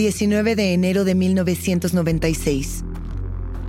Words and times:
...19 0.00 0.54
de 0.54 0.72
enero 0.72 1.04
de 1.04 1.14
1996... 1.14 2.84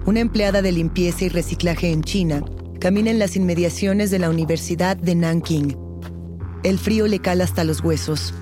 Una 0.05 0.21
empleada 0.21 0.61
de 0.61 0.71
limpieza 0.71 1.25
y 1.25 1.29
reciclaje 1.29 1.91
en 1.91 2.03
China 2.03 2.41
camina 2.79 3.11
en 3.11 3.19
las 3.19 3.35
inmediaciones 3.35 4.11
de 4.11 4.19
la 4.19 4.29
Universidad 4.29 4.95
de 4.95 5.13
Nanking. 5.13 5.75
El 6.63 6.79
frío 6.79 7.07
le 7.07 7.19
cala 7.19 7.43
hasta 7.43 7.65
los 7.65 7.81
huesos. 7.81 8.33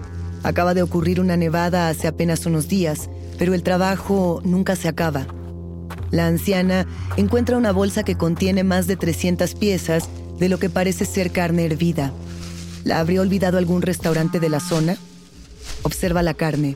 Acaba 0.44 0.76
de 0.76 0.84
ocurrir 0.84 1.20
una 1.20 1.36
nevada 1.36 1.90
hace 1.90 2.08
apenas 2.08 2.46
unos 2.46 2.68
días, 2.68 3.10
pero 3.40 3.56
el 3.56 3.64
trabajo 3.64 4.40
nunca 4.46 4.76
se 4.76 4.88
acaba. 4.88 5.26
La 6.12 6.28
anciana 6.28 6.86
encuentra 7.18 7.58
una 7.58 7.72
bolsa 7.72 8.04
que 8.04 8.18
contiene 8.18 8.64
más 8.64 8.86
de 8.86 8.98
300 8.98 9.56
piezas 9.56 10.10
de 10.38 10.48
lo 10.48 10.60
que 10.60 10.70
parece 10.70 11.06
ser 11.06 11.32
carne 11.32 11.66
hervida. 11.66 12.14
¿La 12.84 13.00
habría 13.00 13.22
olvidado 13.22 13.58
algún 13.58 13.82
restaurante 13.82 14.40
de 14.40 14.50
la 14.50 14.60
zona? 14.60 14.96
Observa 15.82 16.22
la 16.22 16.36
carne, 16.36 16.76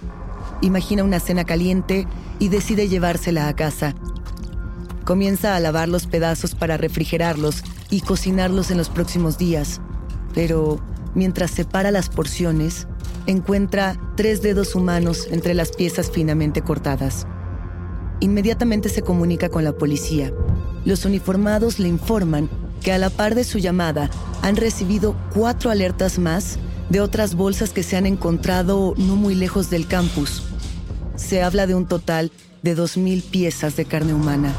imagina 0.64 1.04
una 1.04 1.20
cena 1.20 1.44
caliente 1.44 2.08
y 2.40 2.50
decide 2.50 2.88
llevársela 2.88 3.48
a 3.48 3.56
casa. 3.56 3.94
Comienza 5.06 5.56
a 5.56 5.60
lavar 5.60 5.90
los 5.90 6.08
pedazos 6.08 6.56
para 6.56 6.78
refrigerarlos 6.78 7.64
y 7.90 8.02
cocinarlos 8.02 8.72
en 8.72 8.78
los 8.78 8.90
próximos 8.90 9.38
días. 9.38 9.82
Pero 10.34 10.80
mientras 11.14 11.52
separa 11.52 11.92
las 11.92 12.10
porciones, 12.10 12.88
encuentra 13.28 14.00
tres 14.16 14.42
dedos 14.42 14.76
humanos 14.76 15.28
entre 15.30 15.54
las 15.54 15.72
piezas 15.72 16.10
finamente 16.10 16.62
cortadas. 16.62 17.28
Inmediatamente 18.22 18.88
se 18.88 19.02
comunica 19.02 19.50
con 19.50 19.66
la 19.66 19.74
policía. 19.74 20.32
Los 20.86 21.04
uniformados 21.04 21.80
le 21.80 21.90
informan 21.90 22.50
que 22.82 22.94
a 22.94 22.98
la 22.98 23.10
par 23.10 23.36
de 23.36 23.44
su 23.44 23.58
llamada 23.58 24.10
han 24.42 24.56
recibido 24.56 25.16
cuatro 25.34 25.72
alertas 25.72 26.20
más 26.20 26.58
de 26.90 27.02
otras 27.02 27.36
bolsas 27.36 27.72
que 27.72 27.84
se 27.84 27.98
han 27.98 28.06
encontrado 28.06 28.94
no 28.98 29.16
muy 29.16 29.36
lejos 29.36 29.70
del 29.70 29.88
campus. 29.88 30.44
Se 31.16 31.44
habla 31.44 31.68
de 31.68 31.76
un 31.76 31.86
total 31.86 32.32
de 32.64 32.76
2.000 32.76 33.22
piezas 33.24 33.76
de 33.76 33.86
carne 33.86 34.16
humana. 34.16 34.52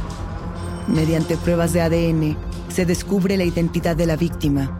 Mediante 0.86 1.36
pruebas 1.36 1.72
de 1.72 1.80
ADN, 1.80 2.36
se 2.68 2.86
descubre 2.86 3.36
la 3.36 3.44
identidad 3.44 3.96
de 3.96 4.06
la 4.06 4.16
víctima. 4.16 4.78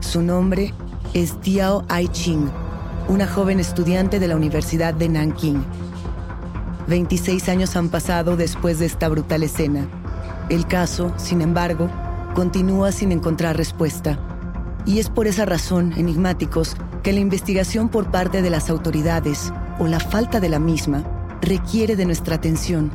Su 0.00 0.20
nombre 0.20 0.74
es 1.14 1.40
Diao 1.40 1.86
Ai-ching, 1.88 2.50
una 3.08 3.26
joven 3.26 3.60
estudiante 3.60 4.18
de 4.18 4.28
la 4.28 4.36
Universidad 4.36 4.92
de 4.92 5.08
Nanking. 5.08 5.64
26 6.88 7.48
años 7.48 7.76
han 7.76 7.88
pasado 7.88 8.36
después 8.36 8.78
de 8.78 8.86
esta 8.86 9.08
brutal 9.08 9.42
escena. 9.42 9.88
El 10.50 10.66
caso, 10.66 11.14
sin 11.16 11.40
embargo, 11.40 11.90
continúa 12.34 12.92
sin 12.92 13.10
encontrar 13.10 13.56
respuesta. 13.56 14.18
Y 14.84 14.98
es 14.98 15.08
por 15.08 15.26
esa 15.26 15.46
razón, 15.46 15.94
enigmáticos, 15.96 16.76
que 17.02 17.12
la 17.12 17.20
investigación 17.20 17.88
por 17.88 18.10
parte 18.10 18.42
de 18.42 18.50
las 18.50 18.68
autoridades, 18.68 19.52
o 19.78 19.86
la 19.86 20.00
falta 20.00 20.40
de 20.40 20.48
la 20.48 20.58
misma, 20.58 21.04
requiere 21.40 21.96
de 21.96 22.04
nuestra 22.04 22.36
atención. 22.36 22.90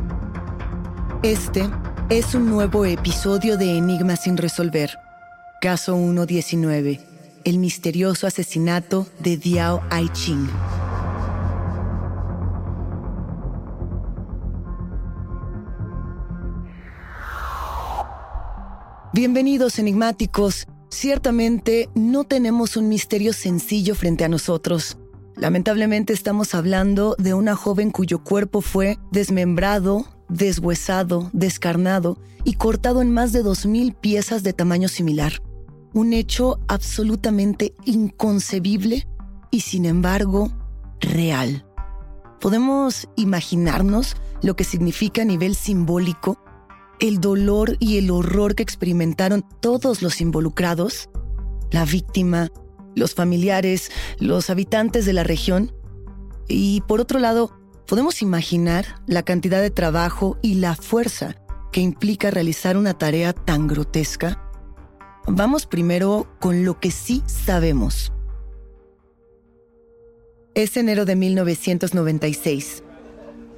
Este 1.23 1.69
es 2.09 2.35
un 2.35 2.49
nuevo 2.49 2.85
episodio 2.85 3.57
de 3.57 3.77
Enigmas 3.77 4.23
sin 4.23 4.37
resolver. 4.37 4.97
Caso 5.61 5.95
119. 5.95 6.99
El 7.43 7.57
misterioso 7.57 8.27
asesinato 8.27 9.07
de 9.19 9.37
Diao 9.37 9.81
Ai-ching. 9.89 10.49
Bienvenidos 19.13 19.77
enigmáticos. 19.77 20.67
Ciertamente 20.89 21.89
no 21.95 22.23
tenemos 22.23 22.77
un 22.77 22.87
misterio 22.89 23.33
sencillo 23.33 23.93
frente 23.93 24.23
a 24.23 24.29
nosotros. 24.29 24.97
Lamentablemente 25.41 26.13
estamos 26.13 26.53
hablando 26.53 27.15
de 27.17 27.33
una 27.33 27.55
joven 27.55 27.89
cuyo 27.89 28.23
cuerpo 28.23 28.61
fue 28.61 28.99
desmembrado, 29.11 30.05
deshuesado, 30.29 31.31
descarnado 31.33 32.19
y 32.43 32.53
cortado 32.53 33.01
en 33.01 33.11
más 33.11 33.31
de 33.33 33.43
2.000 33.43 33.95
piezas 33.95 34.43
de 34.43 34.53
tamaño 34.53 34.87
similar. 34.87 35.41
Un 35.95 36.13
hecho 36.13 36.59
absolutamente 36.67 37.73
inconcebible 37.85 39.07
y 39.49 39.61
sin 39.61 39.85
embargo 39.85 40.51
real. 40.99 41.65
¿Podemos 42.39 43.09
imaginarnos 43.15 44.17
lo 44.43 44.55
que 44.55 44.63
significa 44.63 45.23
a 45.23 45.25
nivel 45.25 45.55
simbólico 45.55 46.37
el 46.99 47.19
dolor 47.19 47.77
y 47.79 47.97
el 47.97 48.11
horror 48.11 48.53
que 48.53 48.61
experimentaron 48.61 49.43
todos 49.59 50.03
los 50.03 50.21
involucrados? 50.21 51.09
La 51.71 51.83
víctima, 51.83 52.51
los 52.95 53.15
familiares, 53.15 53.91
los 54.19 54.49
habitantes 54.49 55.05
de 55.05 55.13
la 55.13 55.23
región. 55.23 55.71
Y 56.47 56.81
por 56.81 57.01
otro 57.01 57.19
lado, 57.19 57.57
podemos 57.87 58.21
imaginar 58.21 59.01
la 59.07 59.23
cantidad 59.23 59.61
de 59.61 59.69
trabajo 59.69 60.37
y 60.41 60.55
la 60.55 60.75
fuerza 60.75 61.35
que 61.71 61.81
implica 61.81 62.31
realizar 62.31 62.77
una 62.77 62.97
tarea 62.97 63.33
tan 63.33 63.67
grotesca. 63.67 64.41
Vamos 65.27 65.65
primero 65.65 66.27
con 66.39 66.65
lo 66.65 66.79
que 66.79 66.91
sí 66.91 67.23
sabemos. 67.25 68.11
Es 70.53 70.75
enero 70.75 71.05
de 71.05 71.15
1996. 71.15 72.83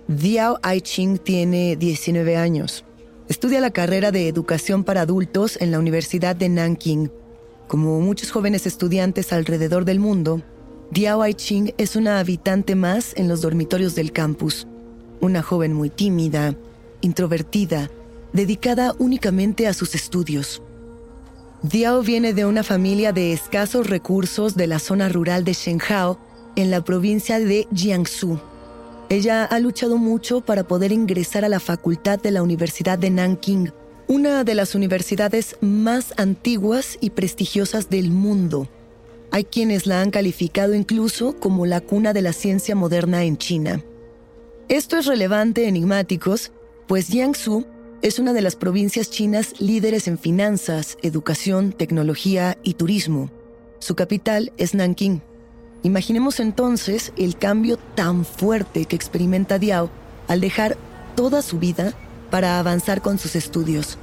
Diao 0.07 0.59
Aiching 0.61 1.17
tiene 1.17 1.75
19 1.75 2.37
años. 2.37 2.85
Estudia 3.29 3.61
la 3.61 3.71
carrera 3.71 4.11
de 4.11 4.27
Educación 4.27 4.83
para 4.83 5.01
Adultos 5.01 5.57
en 5.59 5.71
la 5.71 5.79
Universidad 5.79 6.35
de 6.35 6.49
Nanking 6.49 7.09
como 7.73 7.99
muchos 8.01 8.29
jóvenes 8.29 8.67
estudiantes 8.67 9.33
alrededor 9.33 9.83
del 9.83 9.99
mundo, 9.99 10.43
Diao 10.91 11.23
Aiching 11.23 11.73
es 11.79 11.95
una 11.95 12.19
habitante 12.19 12.75
más 12.75 13.13
en 13.15 13.27
los 13.27 13.41
dormitorios 13.41 13.95
del 13.95 14.11
campus. 14.11 14.67
Una 15.21 15.41
joven 15.41 15.73
muy 15.73 15.89
tímida, 15.89 16.53
introvertida, 17.01 17.89
dedicada 18.31 18.93
únicamente 18.99 19.65
a 19.65 19.73
sus 19.73 19.95
estudios. 19.95 20.61
Diao 21.63 22.03
viene 22.03 22.35
de 22.35 22.45
una 22.45 22.61
familia 22.61 23.11
de 23.11 23.33
escasos 23.33 23.89
recursos 23.89 24.55
de 24.55 24.67
la 24.67 24.77
zona 24.77 25.09
rural 25.09 25.43
de 25.43 25.53
Shenhao, 25.53 26.19
en 26.55 26.69
la 26.69 26.83
provincia 26.83 27.39
de 27.39 27.67
Jiangsu. 27.73 28.39
Ella 29.09 29.45
ha 29.45 29.59
luchado 29.59 29.97
mucho 29.97 30.41
para 30.41 30.63
poder 30.63 30.91
ingresar 30.91 31.43
a 31.43 31.49
la 31.49 31.59
facultad 31.59 32.19
de 32.19 32.29
la 32.29 32.43
Universidad 32.43 32.99
de 32.99 33.09
Nanking, 33.09 33.71
una 34.13 34.43
de 34.43 34.53
las 34.53 34.75
universidades 34.75 35.57
más 35.59 36.13
antiguas 36.17 36.99
y 37.01 37.09
prestigiosas 37.09 37.89
del 37.89 38.11
mundo. 38.11 38.69
Hay 39.31 39.43
quienes 39.43 39.87
la 39.87 40.01
han 40.01 40.11
calificado 40.11 40.75
incluso 40.75 41.39
como 41.39 41.65
la 41.65 41.81
cuna 41.81 42.13
de 42.13 42.21
la 42.21 42.31
ciencia 42.31 42.75
moderna 42.75 43.23
en 43.23 43.39
China. 43.39 43.83
Esto 44.69 44.97
es 44.97 45.07
relevante 45.07 45.67
enigmáticos, 45.67 46.51
pues 46.87 47.07
Jiangsu 47.07 47.65
es 48.03 48.19
una 48.19 48.33
de 48.33 48.43
las 48.43 48.55
provincias 48.55 49.09
chinas 49.09 49.59
líderes 49.59 50.07
en 50.07 50.19
finanzas, 50.19 50.95
educación, 51.01 51.71
tecnología 51.71 52.59
y 52.61 52.75
turismo. 52.75 53.31
Su 53.79 53.95
capital 53.95 54.53
es 54.57 54.75
Nanking. 54.75 55.23
Imaginemos 55.81 56.39
entonces 56.39 57.13
el 57.17 57.35
cambio 57.35 57.77
tan 57.95 58.25
fuerte 58.25 58.85
que 58.85 58.95
experimenta 58.95 59.57
Diao 59.57 59.89
al 60.27 60.39
dejar 60.39 60.77
toda 61.15 61.41
su 61.41 61.57
vida 61.57 61.95
para 62.29 62.59
avanzar 62.59 63.01
con 63.01 63.17
sus 63.17 63.35
estudios. 63.35 63.97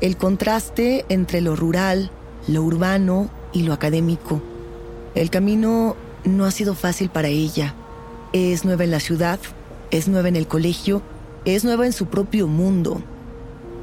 El 0.00 0.16
contraste 0.16 1.06
entre 1.08 1.40
lo 1.40 1.56
rural, 1.56 2.10
lo 2.48 2.62
urbano 2.62 3.30
y 3.52 3.62
lo 3.62 3.72
académico. 3.72 4.42
El 5.14 5.30
camino 5.30 5.96
no 6.24 6.44
ha 6.44 6.50
sido 6.50 6.74
fácil 6.74 7.08
para 7.08 7.28
ella. 7.28 7.74
Es 8.32 8.64
nueva 8.64 8.84
en 8.84 8.90
la 8.90 9.00
ciudad, 9.00 9.40
es 9.90 10.08
nueva 10.08 10.28
en 10.28 10.36
el 10.36 10.46
colegio, 10.46 11.00
es 11.46 11.64
nueva 11.64 11.86
en 11.86 11.92
su 11.92 12.06
propio 12.06 12.46
mundo. 12.46 13.00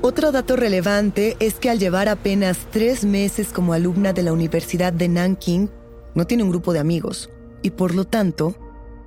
Otro 0.01 0.31
dato 0.31 0.55
relevante 0.55 1.37
es 1.39 1.55
que 1.55 1.69
al 1.69 1.79
llevar 1.79 2.09
apenas 2.09 2.59
tres 2.71 3.05
meses 3.05 3.47
como 3.47 3.73
alumna 3.73 4.13
de 4.13 4.21
la 4.21 4.33
Universidad 4.33 4.93
de 4.93 5.07
Nanking, 5.07 5.69
no 6.13 6.27
tiene 6.27 6.43
un 6.43 6.51
grupo 6.51 6.73
de 6.73 6.79
amigos 6.79 7.29
y 7.63 7.71
por 7.71 7.95
lo 7.95 8.05
tanto, 8.05 8.53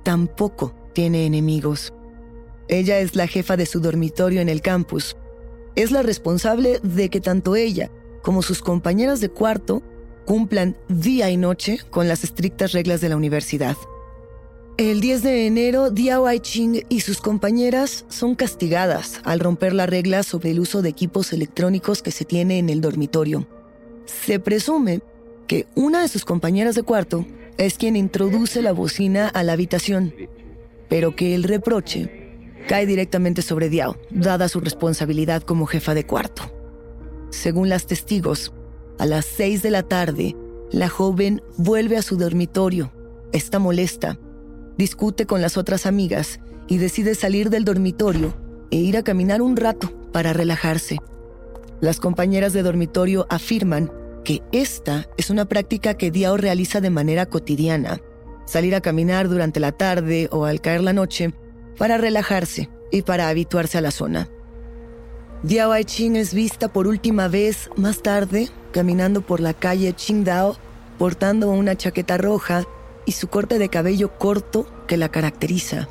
tampoco 0.03 0.73
tiene 0.93 1.25
enemigos. 1.25 1.93
Ella 2.67 2.99
es 2.99 3.15
la 3.15 3.27
jefa 3.27 3.55
de 3.55 3.65
su 3.65 3.79
dormitorio 3.79 4.41
en 4.41 4.49
el 4.49 4.61
campus. 4.61 5.15
Es 5.77 5.91
la 5.91 6.01
responsable 6.01 6.79
de 6.81 7.09
que 7.09 7.21
tanto 7.21 7.55
ella 7.55 7.91
como 8.23 8.41
sus 8.41 8.61
compañeras 8.61 9.21
de 9.21 9.29
cuarto 9.29 9.83
cumplan 10.25 10.75
día 10.89 11.29
y 11.29 11.37
noche 11.37 11.79
con 11.91 12.07
las 12.07 12.23
estrictas 12.23 12.71
reglas 12.71 12.99
de 12.99 13.09
la 13.09 13.15
universidad. 13.15 13.77
El 14.77 15.01
10 15.01 15.21
de 15.21 15.45
enero, 15.45 15.91
Diao 15.91 16.35
Ching 16.39 16.83
y 16.89 17.01
sus 17.01 17.21
compañeras 17.21 18.05
son 18.09 18.33
castigadas 18.33 19.21
al 19.23 19.39
romper 19.39 19.73
la 19.73 19.85
regla 19.85 20.23
sobre 20.23 20.49
el 20.49 20.59
uso 20.59 20.81
de 20.81 20.89
equipos 20.89 21.31
electrónicos 21.31 22.01
que 22.01 22.09
se 22.09 22.25
tiene 22.25 22.57
en 22.57 22.69
el 22.69 22.81
dormitorio. 22.81 23.47
Se 24.05 24.39
presume 24.39 25.01
que 25.45 25.67
una 25.75 26.01
de 26.01 26.07
sus 26.07 26.25
compañeras 26.25 26.73
de 26.73 26.81
cuarto 26.81 27.23
es 27.59 27.77
quien 27.77 27.95
introduce 27.95 28.63
la 28.63 28.71
bocina 28.71 29.27
a 29.27 29.43
la 29.43 29.53
habitación, 29.53 30.11
pero 30.89 31.15
que 31.15 31.35
el 31.35 31.43
reproche 31.43 32.26
cae 32.67 32.85
directamente 32.85 33.41
sobre 33.41 33.69
Diao, 33.69 33.97
dada 34.11 34.49
su 34.49 34.59
responsabilidad 34.59 35.41
como 35.41 35.65
jefa 35.65 35.93
de 35.93 36.05
cuarto. 36.05 36.43
Según 37.29 37.69
las 37.69 37.87
testigos, 37.87 38.53
a 38.99 39.05
las 39.05 39.25
seis 39.25 39.63
de 39.63 39.71
la 39.71 39.83
tarde, 39.83 40.35
la 40.71 40.89
joven 40.89 41.41
vuelve 41.57 41.97
a 41.97 42.01
su 42.01 42.17
dormitorio, 42.17 42.91
está 43.31 43.57
molesta, 43.57 44.19
discute 44.77 45.25
con 45.25 45.41
las 45.41 45.57
otras 45.57 45.85
amigas 45.85 46.39
y 46.67 46.77
decide 46.77 47.15
salir 47.15 47.49
del 47.49 47.63
dormitorio 47.63 48.35
e 48.69 48.77
ir 48.77 48.97
a 48.97 49.03
caminar 49.03 49.41
un 49.41 49.55
rato 49.55 49.91
para 50.11 50.33
relajarse. 50.33 50.97
Las 51.79 51.99
compañeras 51.99 52.53
de 52.53 52.63
dormitorio 52.63 53.27
afirman 53.29 53.91
que 54.25 54.41
esta 54.51 55.07
es 55.15 55.29
una 55.29 55.45
práctica 55.45 55.93
que 55.93 56.11
Diao 56.11 56.35
realiza 56.35 56.81
de 56.81 56.89
manera 56.89 57.27
cotidiana. 57.27 58.01
Salir 58.45 58.75
a 58.75 58.81
caminar 58.81 59.29
durante 59.29 59.59
la 59.59 59.71
tarde 59.71 60.27
o 60.31 60.45
al 60.45 60.59
caer 60.59 60.81
la 60.81 60.93
noche 60.93 61.33
para 61.77 61.97
relajarse 61.97 62.69
y 62.91 63.01
para 63.03 63.29
habituarse 63.29 63.77
a 63.77 63.81
la 63.81 63.91
zona. 63.91 64.29
Diao 65.43 65.71
Aiching 65.71 66.15
es 66.15 66.33
vista 66.33 66.67
por 66.67 66.87
última 66.87 67.27
vez 67.27 67.69
más 67.75 68.01
tarde 68.01 68.49
caminando 68.71 69.21
por 69.21 69.39
la 69.39 69.53
calle 69.53 69.93
Qingdao 69.93 70.57
portando 70.97 71.51
una 71.51 71.75
chaqueta 71.75 72.17
roja 72.17 72.65
y 73.05 73.11
su 73.13 73.27
corte 73.27 73.59
de 73.59 73.69
cabello 73.69 74.17
corto 74.17 74.67
que 74.87 74.97
la 74.97 75.09
caracteriza. 75.09 75.87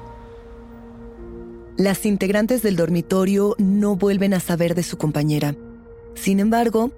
Las 1.76 2.06
integrantes 2.06 2.62
del 2.62 2.76
dormitorio 2.76 3.54
no 3.58 3.96
vuelven 3.96 4.34
a 4.34 4.40
saber 4.40 4.74
de 4.74 4.82
su 4.82 4.96
compañera. 4.96 5.54
Sin 6.14 6.40
embargo, 6.40 6.90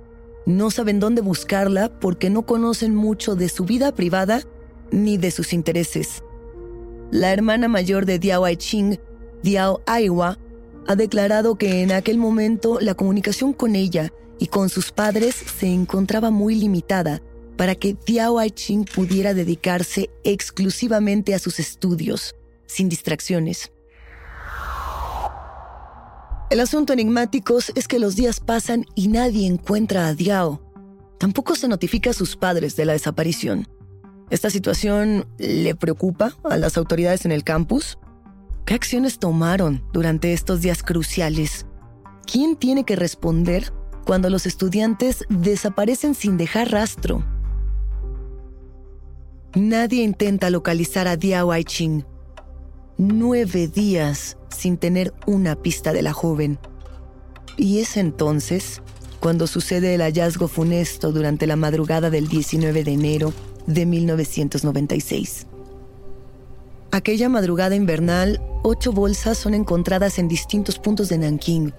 no 0.46 0.70
saben 0.70 1.00
dónde 1.00 1.20
buscarla 1.20 1.90
porque 2.00 2.30
no 2.30 2.46
conocen 2.46 2.94
mucho 2.94 3.34
de 3.34 3.48
su 3.48 3.64
vida 3.64 3.94
privada 3.94 4.42
ni 4.90 5.18
de 5.18 5.30
sus 5.30 5.52
intereses. 5.52 6.22
La 7.10 7.32
hermana 7.32 7.68
mayor 7.68 8.04
de 8.04 8.18
Diao 8.18 8.44
Aiching, 8.44 9.00
Diao 9.42 9.80
Aiwa, 9.86 10.38
ha 10.86 10.94
declarado 10.94 11.56
que 11.56 11.82
en 11.82 11.92
aquel 11.92 12.18
momento 12.18 12.80
la 12.80 12.94
comunicación 12.94 13.54
con 13.54 13.76
ella 13.76 14.12
y 14.38 14.48
con 14.48 14.68
sus 14.68 14.92
padres 14.92 15.34
se 15.34 15.72
encontraba 15.72 16.30
muy 16.30 16.54
limitada 16.54 17.22
para 17.56 17.74
que 17.74 17.96
Diao 18.06 18.38
Aiching 18.38 18.84
pudiera 18.84 19.32
dedicarse 19.32 20.10
exclusivamente 20.22 21.34
a 21.34 21.38
sus 21.38 21.58
estudios, 21.58 22.36
sin 22.66 22.90
distracciones. 22.90 23.72
El 26.50 26.60
asunto 26.60 26.92
enigmático 26.92 27.58
es 27.74 27.88
que 27.88 27.98
los 27.98 28.16
días 28.16 28.40
pasan 28.40 28.84
y 28.94 29.08
nadie 29.08 29.46
encuentra 29.46 30.08
a 30.08 30.14
Diao. 30.14 30.60
Tampoco 31.18 31.54
se 31.54 31.68
notifica 31.68 32.10
a 32.10 32.14
sus 32.14 32.36
padres 32.36 32.76
de 32.76 32.84
la 32.84 32.92
desaparición. 32.92 33.66
¿Esta 34.30 34.50
situación 34.50 35.26
le 35.38 35.74
preocupa 35.74 36.34
a 36.44 36.58
las 36.58 36.76
autoridades 36.76 37.24
en 37.24 37.32
el 37.32 37.44
campus? 37.44 37.98
¿Qué 38.66 38.74
acciones 38.74 39.18
tomaron 39.18 39.82
durante 39.92 40.34
estos 40.34 40.60
días 40.60 40.82
cruciales? 40.82 41.64
¿Quién 42.30 42.56
tiene 42.56 42.84
que 42.84 42.96
responder 42.96 43.72
cuando 44.04 44.28
los 44.28 44.44
estudiantes 44.44 45.24
desaparecen 45.30 46.14
sin 46.14 46.36
dejar 46.36 46.70
rastro? 46.70 47.24
Nadie 49.54 50.02
intenta 50.02 50.50
localizar 50.50 51.08
a 51.08 51.16
Diao 51.16 51.50
Aiching. 51.50 52.04
Nueve 52.98 53.66
días 53.66 54.36
sin 54.50 54.76
tener 54.76 55.14
una 55.26 55.56
pista 55.56 55.94
de 55.94 56.02
la 56.02 56.12
joven. 56.12 56.58
Y 57.56 57.78
es 57.78 57.96
entonces 57.96 58.82
cuando 59.20 59.46
sucede 59.46 59.94
el 59.94 60.02
hallazgo 60.02 60.48
funesto 60.48 61.12
durante 61.12 61.46
la 61.46 61.56
madrugada 61.56 62.10
del 62.10 62.28
19 62.28 62.84
de 62.84 62.92
enero 62.92 63.32
de 63.68 63.86
1996. 63.86 65.46
Aquella 66.90 67.28
madrugada 67.28 67.76
invernal, 67.76 68.40
ocho 68.64 68.92
bolsas 68.92 69.38
son 69.38 69.54
encontradas 69.54 70.18
en 70.18 70.26
distintos 70.26 70.78
puntos 70.78 71.08
de 71.10 71.18
Nanking, 71.18 71.72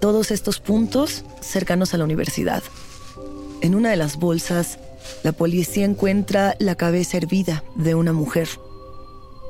todos 0.00 0.30
estos 0.30 0.60
puntos 0.60 1.24
cercanos 1.40 1.94
a 1.94 1.98
la 1.98 2.04
universidad. 2.04 2.62
En 3.62 3.74
una 3.74 3.90
de 3.90 3.96
las 3.96 4.18
bolsas, 4.18 4.78
la 5.22 5.32
policía 5.32 5.84
encuentra 5.84 6.54
la 6.58 6.74
cabeza 6.74 7.16
hervida 7.16 7.64
de 7.76 7.94
una 7.94 8.12
mujer. 8.12 8.48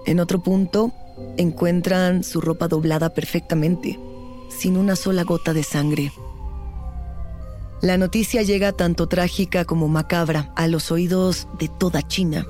En 0.07 0.21
otro 0.21 0.43
punto, 0.43 0.93
encuentran 1.37 2.23
su 2.23 2.41
ropa 2.41 2.69
doblada 2.69 3.13
perfectamente, 3.13 3.99
sin 4.57 4.77
una 4.77 4.95
sola 4.95 5.25
gota 5.25 5.53
de 5.53 5.65
sangre. 5.65 6.13
La 7.83 7.99
noticia 7.99 8.43
llega 8.43 8.71
tanto 8.71 9.09
trágica 9.09 9.65
como 9.65 9.89
macabra 9.89 10.53
a 10.55 10.69
los 10.69 10.93
oídos 10.93 11.49
de 11.59 11.67
toda 11.67 12.07
China. 12.07 12.47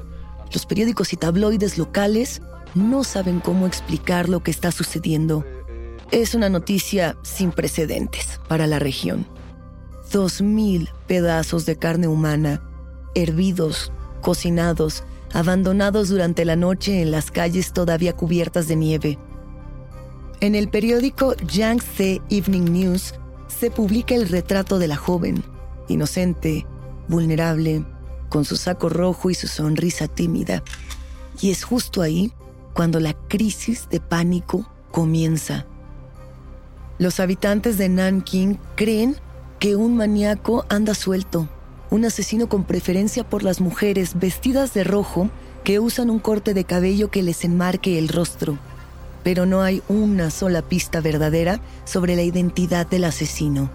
Los 0.52 0.66
periódicos 0.66 1.14
y 1.14 1.16
tabloides 1.16 1.78
locales 1.78 2.42
no 2.74 3.02
saben 3.02 3.40
cómo 3.40 3.66
explicar 3.66 4.28
lo 4.28 4.42
que 4.42 4.50
está 4.50 4.70
sucediendo. 4.72 5.42
Es 6.10 6.34
una 6.34 6.50
noticia 6.50 7.16
sin 7.22 7.50
precedentes 7.50 8.40
para 8.46 8.66
la 8.66 8.78
región. 8.78 9.26
Dos 10.12 10.42
mil 10.42 10.90
pedazos 11.06 11.64
de 11.64 11.76
carne 11.76 12.08
humana, 12.08 12.62
hervidos, 13.14 13.90
cocinados, 14.20 15.02
abandonados 15.32 16.10
durante 16.10 16.44
la 16.44 16.56
noche 16.56 17.00
en 17.00 17.10
las 17.10 17.30
calles 17.30 17.72
todavía 17.72 18.14
cubiertas 18.14 18.68
de 18.68 18.76
nieve. 18.76 19.18
En 20.40 20.54
el 20.54 20.68
periódico 20.68 21.34
Yangtze 21.46 22.20
Evening 22.28 22.70
News 22.70 23.14
se 23.62 23.70
publica 23.70 24.16
el 24.16 24.28
retrato 24.28 24.80
de 24.80 24.88
la 24.88 24.96
joven, 24.96 25.44
inocente, 25.86 26.66
vulnerable, 27.06 27.84
con 28.28 28.44
su 28.44 28.56
saco 28.56 28.88
rojo 28.88 29.30
y 29.30 29.34
su 29.34 29.46
sonrisa 29.46 30.08
tímida. 30.08 30.64
Y 31.40 31.52
es 31.52 31.62
justo 31.62 32.02
ahí 32.02 32.32
cuando 32.74 32.98
la 32.98 33.14
crisis 33.14 33.88
de 33.88 34.00
pánico 34.00 34.68
comienza. 34.90 35.64
Los 36.98 37.20
habitantes 37.20 37.78
de 37.78 37.88
Nanking 37.88 38.58
creen 38.74 39.14
que 39.60 39.76
un 39.76 39.96
maníaco 39.96 40.66
anda 40.68 40.92
suelto, 40.94 41.48
un 41.88 42.04
asesino 42.04 42.48
con 42.48 42.64
preferencia 42.64 43.22
por 43.22 43.44
las 43.44 43.60
mujeres 43.60 44.18
vestidas 44.18 44.74
de 44.74 44.82
rojo 44.82 45.30
que 45.62 45.78
usan 45.78 46.10
un 46.10 46.18
corte 46.18 46.52
de 46.52 46.64
cabello 46.64 47.12
que 47.12 47.22
les 47.22 47.44
enmarque 47.44 47.96
el 47.96 48.08
rostro. 48.08 48.58
Pero 49.22 49.46
no 49.46 49.62
hay 49.62 49.82
una 49.88 50.30
sola 50.30 50.62
pista 50.62 51.00
verdadera 51.00 51.60
sobre 51.84 52.16
la 52.16 52.22
identidad 52.22 52.86
del 52.86 53.04
asesino. 53.04 53.70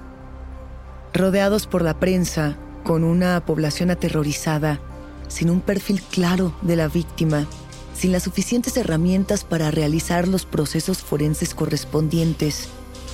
Rodeados 1.14 1.68
por 1.68 1.82
la 1.82 2.00
prensa, 2.00 2.58
con 2.84 3.04
una 3.04 3.46
población 3.46 3.92
aterrorizada, 3.92 4.80
sin 5.28 5.50
un 5.50 5.62
perfil 5.62 6.02
claro 6.02 6.56
de 6.62 6.76
la 6.76 6.88
víctima, 6.88 7.48
sin 7.96 8.12
las 8.12 8.24
suficientes 8.24 8.78
herramientas 8.78 9.44
para 9.44 9.72
realizar 9.72 10.28
los 10.28 10.46
procesos 10.46 11.00
forenses 11.00 11.54
correspondientes 11.54 12.70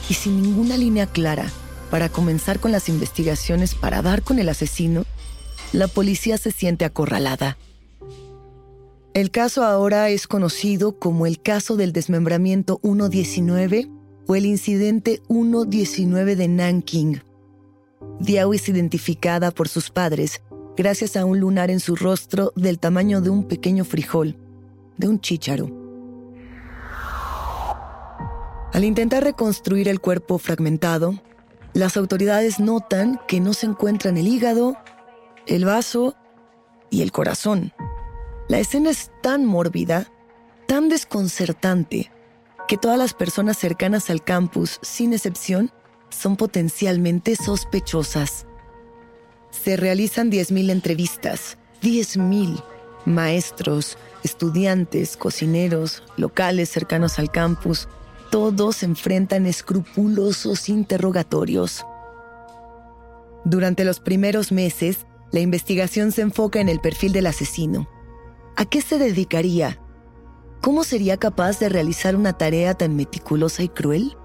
y 0.10 0.16
sin 0.16 0.42
ninguna 0.42 0.78
línea 0.78 1.08
clara 1.08 1.46
para 1.90 2.10
comenzar 2.10 2.60
con 2.60 2.72
las 2.72 2.90
investigaciones 2.90 3.76
para 3.76 4.02
dar 4.02 4.24
con 4.24 4.40
el 4.40 4.50
asesino, 4.50 5.06
la 5.74 5.88
policía 5.88 6.40
se 6.40 6.52
siente 6.52 6.86
acorralada. 6.86 7.56
El 9.14 9.30
caso 9.30 9.64
ahora 9.64 10.10
es 10.10 10.26
conocido 10.26 10.98
como 10.98 11.28
el 11.28 11.40
caso 11.40 11.76
del 11.76 11.94
desmembramiento 11.94 12.80
119 12.82 13.88
o 14.26 14.36
el 14.36 14.48
incidente 14.48 15.22
119 15.28 16.36
de 16.36 16.48
Nanking. 16.48 17.22
Diao 18.20 18.56
es 18.56 18.68
identificada 18.68 19.52
por 19.52 19.68
sus 19.68 19.92
padres 19.92 20.42
gracias 20.76 21.16
a 21.16 21.26
un 21.26 21.40
lunar 21.40 21.70
en 21.70 21.80
su 21.80 21.96
rostro 21.96 22.54
del 22.56 22.80
tamaño 22.80 23.22
de 23.22 23.30
un 23.30 23.44
pequeño 23.44 23.86
frijol 23.86 24.36
de 24.98 25.08
un 25.08 25.22
chícharo. 25.22 25.70
Al 28.74 28.84
intentar 28.84 29.24
reconstruir 29.24 29.90
el 29.90 30.02
cuerpo 30.02 30.40
fragmentado, 30.40 31.22
las 31.74 31.98
autoridades 31.98 32.60
notan 32.60 33.20
que 33.28 33.40
no 33.40 33.54
se 33.54 33.68
encuentran 33.68 34.18
el 34.18 34.28
hígado, 34.28 34.76
el 35.46 35.66
vaso 35.66 36.16
y 36.90 37.04
el 37.04 37.12
corazón. 37.12 37.74
La 38.54 38.60
escena 38.60 38.92
es 38.92 39.10
tan 39.24 39.46
mórbida, 39.46 40.12
tan 40.68 40.88
desconcertante, 40.88 42.12
que 42.68 42.78
todas 42.78 43.00
las 43.00 43.16
personas 43.16 43.58
cercanas 43.58 44.12
al 44.12 44.24
campus, 44.24 44.78
sin 44.84 45.12
excepción, 45.12 45.72
son 46.10 46.36
potencialmente 46.36 47.36
sospechosas. 47.36 48.46
Se 49.50 49.76
realizan 49.76 50.32
10.000 50.32 50.70
entrevistas, 50.70 51.58
10.000 51.82 52.64
maestros, 53.06 53.98
estudiantes, 54.22 55.18
cocineros, 55.18 56.04
locales 56.16 56.70
cercanos 56.70 57.18
al 57.18 57.32
campus, 57.32 57.88
todos 58.30 58.84
enfrentan 58.84 59.48
escrupulosos 59.48 60.70
interrogatorios. 60.70 61.84
Durante 63.46 63.84
los 63.84 64.00
primeros 64.00 64.52
meses, 64.52 65.08
la 65.32 65.40
investigación 65.40 66.12
se 66.12 66.22
enfoca 66.22 66.60
en 66.60 66.70
el 66.70 66.80
perfil 66.80 67.14
del 67.14 67.26
asesino. 67.26 67.88
¿A 68.56 68.66
qué 68.66 68.82
se 68.82 69.00
dedicaría? 69.00 69.80
¿Cómo 70.62 70.84
sería 70.84 71.18
capaz 71.18 71.60
de 71.60 71.70
realizar 71.70 72.16
una 72.16 72.34
tarea 72.34 72.76
tan 72.76 72.96
meticulosa 72.96 73.64
y 73.64 73.70
cruel? 73.70 74.16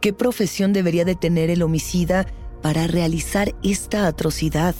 ¿Qué 0.00 0.14
profesión 0.14 0.72
debería 0.72 1.04
de 1.04 1.16
tener 1.16 1.50
el 1.50 1.62
homicida 1.62 2.26
para 2.62 2.86
realizar 2.86 3.54
esta 3.62 4.06
atrocidad? 4.06 4.74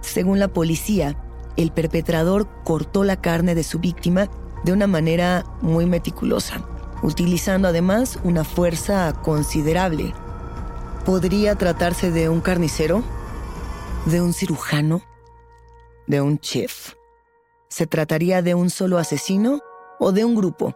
Según 0.00 0.38
la 0.38 0.48
policía, 0.48 1.22
el 1.58 1.70
perpetrador 1.70 2.48
cortó 2.64 3.04
la 3.04 3.20
carne 3.20 3.54
de 3.54 3.62
su 3.62 3.78
víctima 3.78 4.30
de 4.64 4.72
una 4.72 4.86
manera 4.86 5.44
muy 5.60 5.84
meticulosa, 5.84 6.66
utilizando 7.02 7.68
además 7.68 8.18
una 8.24 8.42
fuerza 8.42 9.12
considerable. 9.22 10.14
¿Podría 11.04 11.56
tratarse 11.56 12.10
de 12.10 12.30
un 12.30 12.40
carnicero? 12.40 13.02
¿De 14.06 14.22
un 14.22 14.32
cirujano? 14.32 15.02
¿De 16.06 16.22
un 16.22 16.38
chef? 16.38 16.97
¿Se 17.68 17.86
trataría 17.86 18.40
de 18.40 18.54
un 18.54 18.70
solo 18.70 18.98
asesino 18.98 19.60
o 20.00 20.12
de 20.12 20.24
un 20.24 20.34
grupo? 20.34 20.74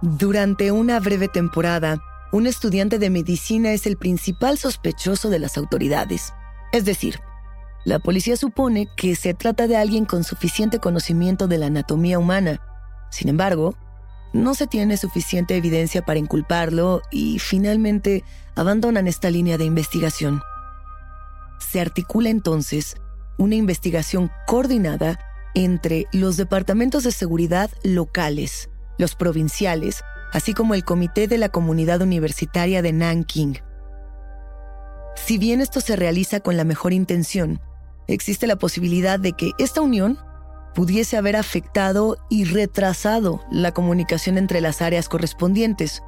Durante 0.00 0.70
una 0.72 0.98
breve 1.00 1.28
temporada, 1.28 1.98
un 2.32 2.46
estudiante 2.46 2.98
de 2.98 3.10
medicina 3.10 3.72
es 3.72 3.86
el 3.86 3.96
principal 3.96 4.56
sospechoso 4.56 5.28
de 5.28 5.38
las 5.38 5.58
autoridades. 5.58 6.32
Es 6.72 6.84
decir, 6.84 7.20
la 7.84 7.98
policía 7.98 8.36
supone 8.36 8.88
que 8.96 9.14
se 9.14 9.34
trata 9.34 9.66
de 9.66 9.76
alguien 9.76 10.06
con 10.06 10.24
suficiente 10.24 10.78
conocimiento 10.78 11.48
de 11.48 11.58
la 11.58 11.66
anatomía 11.66 12.18
humana. 12.18 12.60
Sin 13.10 13.28
embargo, 13.28 13.74
no 14.32 14.54
se 14.54 14.66
tiene 14.66 14.96
suficiente 14.96 15.56
evidencia 15.56 16.02
para 16.02 16.18
inculparlo 16.18 17.02
y 17.10 17.38
finalmente 17.38 18.24
abandonan 18.54 19.06
esta 19.06 19.30
línea 19.30 19.58
de 19.58 19.66
investigación. 19.66 20.40
Se 21.58 21.80
articula 21.80 22.30
entonces 22.30 22.96
una 23.38 23.54
investigación 23.54 24.30
coordinada 24.46 25.18
entre 25.54 26.06
los 26.12 26.36
departamentos 26.36 27.04
de 27.04 27.12
seguridad 27.12 27.70
locales, 27.82 28.70
los 28.98 29.14
provinciales, 29.14 30.02
así 30.32 30.54
como 30.54 30.74
el 30.74 30.84
Comité 30.84 31.28
de 31.28 31.38
la 31.38 31.48
Comunidad 31.48 32.02
Universitaria 32.02 32.82
de 32.82 32.92
Nanking, 32.92 33.58
si 35.16 35.38
bien 35.38 35.60
esto 35.60 35.80
se 35.80 35.96
realiza 35.96 36.40
con 36.40 36.56
la 36.56 36.64
mejor 36.64 36.92
intención, 36.92 37.60
existe 38.06 38.46
la 38.46 38.56
posibilidad 38.56 39.18
de 39.18 39.32
que 39.32 39.50
esta 39.58 39.80
unión 39.80 40.18
pudiese 40.74 41.16
haber 41.16 41.34
afectado 41.34 42.18
y 42.28 42.44
retrasado 42.44 43.40
la 43.50 43.72
comunicación 43.72 44.38
entre 44.38 44.60
las 44.60 44.82
áreas 44.82 45.08
correspondientes, 45.08 46.02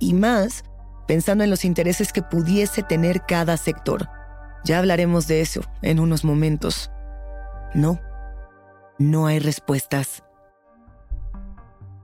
y 0.00 0.14
más 0.14 0.64
pensando 1.06 1.44
en 1.44 1.50
los 1.50 1.64
intereses 1.64 2.12
que 2.12 2.22
pudiese 2.22 2.82
tener 2.82 3.22
cada 3.26 3.56
sector. 3.56 4.08
Ya 4.64 4.78
hablaremos 4.78 5.26
de 5.26 5.40
eso 5.40 5.62
en 5.82 6.00
unos 6.00 6.24
momentos. 6.24 6.90
No, 7.74 8.00
no 8.98 9.26
hay 9.26 9.38
respuestas. 9.38 10.22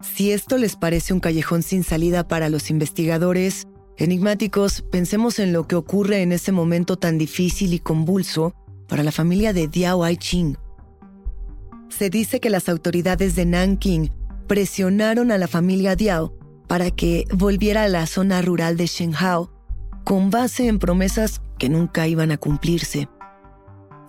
Si 0.01 0.33
esto 0.33 0.59
les 0.59 0.77
parece 0.77 1.13
un 1.13 1.21
callejón 1.21 1.63
sin 1.63 1.83
salida 1.83 2.29
para 2.29 2.49
los 2.49 2.71
investigadores, 2.71 3.67
Enigmáticos, 3.99 4.83
pensemos 4.83 5.39
en 5.39 5.55
lo 5.55 5.67
que 5.67 5.75
ocurre 5.75 6.21
en 6.21 6.33
ese 6.33 6.53
momento 6.53 6.97
tan 6.99 7.17
difícil 7.17 7.73
y 7.73 7.79
convulso 7.79 8.55
para 8.89 9.03
la 9.03 9.11
familia 9.11 9.55
de 9.55 9.69
Diao 9.69 10.05
Ai-ching. 10.05 10.59
Se 11.89 12.11
dice 12.11 12.39
que 12.39 12.51
las 12.51 12.69
autoridades 12.69 13.37
de 13.37 13.47
Nanking 13.47 14.11
presionaron 14.47 15.31
a 15.33 15.39
la 15.39 15.49
familia 15.49 15.97
Diao 15.97 16.37
para 16.69 16.91
que 16.91 17.25
volviera 17.33 17.85
a 17.85 17.89
la 17.89 18.07
zona 18.07 18.43
rural 18.43 18.77
de 18.77 18.87
Shenhao 18.87 19.51
con 20.05 20.29
base 20.31 20.69
en 20.69 20.79
promesas 20.79 21.41
que 21.59 21.69
nunca 21.69 22.07
iban 22.07 22.31
a 22.31 22.39
cumplirse. 22.39 23.09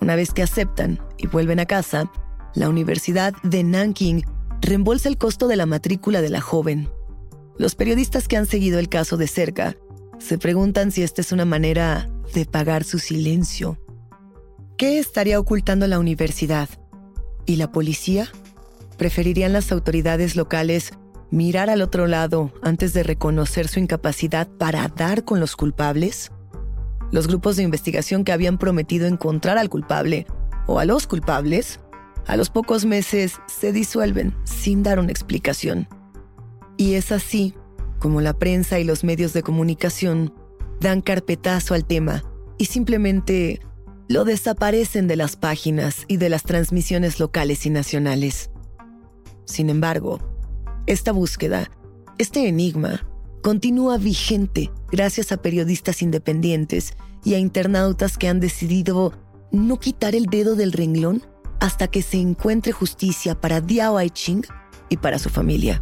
Una 0.02 0.16
vez 0.16 0.32
que 0.32 0.44
aceptan 0.44 1.00
y 1.18 1.28
vuelven 1.28 1.60
a 1.60 1.66
casa, 1.66 2.12
la 2.54 2.70
Universidad 2.70 3.34
de 3.44 3.64
Nanking 3.64 4.26
reembolsa 4.62 5.10
el 5.10 5.18
costo 5.18 5.48
de 5.48 5.56
la 5.56 5.66
matrícula 5.66 6.22
de 6.22 6.30
la 6.30 6.42
joven. 6.42 6.90
Los 7.58 7.76
periodistas 7.76 8.28
que 8.28 8.38
han 8.38 8.46
seguido 8.46 8.80
el 8.80 8.90
caso 8.90 9.18
de 9.18 9.28
cerca 9.28 9.76
se 10.20 10.38
preguntan 10.38 10.92
si 10.92 11.04
esta 11.04 11.22
es 11.22 11.32
una 11.32 11.46
manera 11.46 12.10
de 12.34 12.46
pagar 12.46 12.84
su 12.84 13.00
silencio. 13.00 13.78
¿Qué 14.78 15.00
estaría 15.00 15.40
ocultando 15.40 15.88
la 15.88 16.00
universidad? 16.00 16.70
¿Y 17.46 17.56
la 17.56 17.72
policía? 17.72 18.28
¿Preferirían 18.98 19.54
las 19.54 19.72
autoridades 19.72 20.36
locales 20.36 20.92
mirar 21.32 21.70
al 21.70 21.82
otro 21.82 22.08
lado 22.08 22.52
antes 22.62 22.94
de 22.94 23.04
reconocer 23.04 23.68
su 23.68 23.80
incapacidad 23.80 24.48
para 24.48 24.88
dar 24.88 25.24
con 25.24 25.40
los 25.40 25.56
culpables? 25.56 26.32
Los 27.12 27.28
grupos 27.28 27.56
de 27.56 27.64
investigación 27.64 28.24
que 28.24 28.32
habían 28.32 28.58
prometido 28.58 29.08
encontrar 29.08 29.58
al 29.58 29.70
culpable 29.70 30.28
o 30.66 30.80
a 30.80 30.86
los 30.86 31.08
culpables, 31.08 31.80
a 32.26 32.36
los 32.36 32.50
pocos 32.50 32.86
meses 32.86 33.40
se 33.48 33.72
disuelven 33.72 34.36
sin 34.44 34.84
dar 34.84 35.00
una 35.00 35.12
explicación. 35.12 35.88
Y 36.76 36.96
es 36.96 37.12
así 37.12 37.54
como 38.00 38.22
la 38.22 38.34
prensa 38.34 38.80
y 38.80 38.84
los 38.84 39.04
medios 39.04 39.34
de 39.34 39.42
comunicación 39.42 40.34
dan 40.80 41.02
carpetazo 41.02 41.74
al 41.74 41.86
tema 41.86 42.24
y 42.58 42.66
simplemente 42.66 43.62
lo 44.10 44.26
desaparecen 44.26 45.08
de 45.08 45.16
las 45.16 45.36
páginas 45.36 46.06
y 46.08 46.18
de 46.18 46.30
las 46.30 46.44
transmisiones 46.44 47.20
locales 47.20 47.66
y 47.66 47.70
nacionales. 47.70 48.52
Sin 49.46 49.70
embargo, 49.70 50.20
esta 50.86 51.12
búsqueda, 51.12 51.72
este 52.18 52.48
enigma, 52.48 53.08
continúa 53.42 53.98
vigente 53.98 54.72
gracias 54.92 55.32
a 55.32 55.38
periodistas 55.38 56.02
independientes 56.02 56.94
y 57.24 57.34
a 57.34 57.40
internautas 57.40 58.18
que 58.18 58.28
han 58.28 58.40
decidido 58.40 59.14
no 59.52 59.80
quitar 59.80 60.16
el 60.16 60.26
dedo 60.26 60.56
del 60.56 60.74
renglón 60.74 61.24
hasta 61.60 61.88
que 61.88 62.02
se 62.02 62.18
encuentre 62.18 62.72
justicia 62.72 63.40
para 63.40 63.62
Diao 63.62 64.00
Ching 64.10 64.46
y 64.90 64.98
para 64.98 65.20
su 65.20 65.30
familia. 65.30 65.82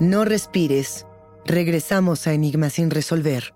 No 0.00 0.24
respires. 0.24 1.06
Regresamos 1.44 2.28
a 2.28 2.32
Enigma 2.32 2.70
sin 2.70 2.88
resolver. 2.88 3.52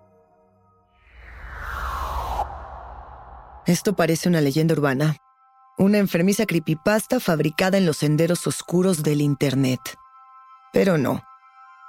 Esto 3.65 3.95
parece 3.95 4.29
una 4.29 4.41
leyenda 4.41 4.75
urbana. 4.75 5.17
Una 5.79 5.99
enfermiza 5.99 6.45
creepypasta 6.45 7.21
fabricada 7.21 7.79
en 7.79 7.87
los 7.87 7.99
senderos 7.99 8.49
oscuros 8.49 9.05
del 9.05 9.21
Internet. 9.21 9.79
Pero 10.73 10.99
no. 10.99 11.23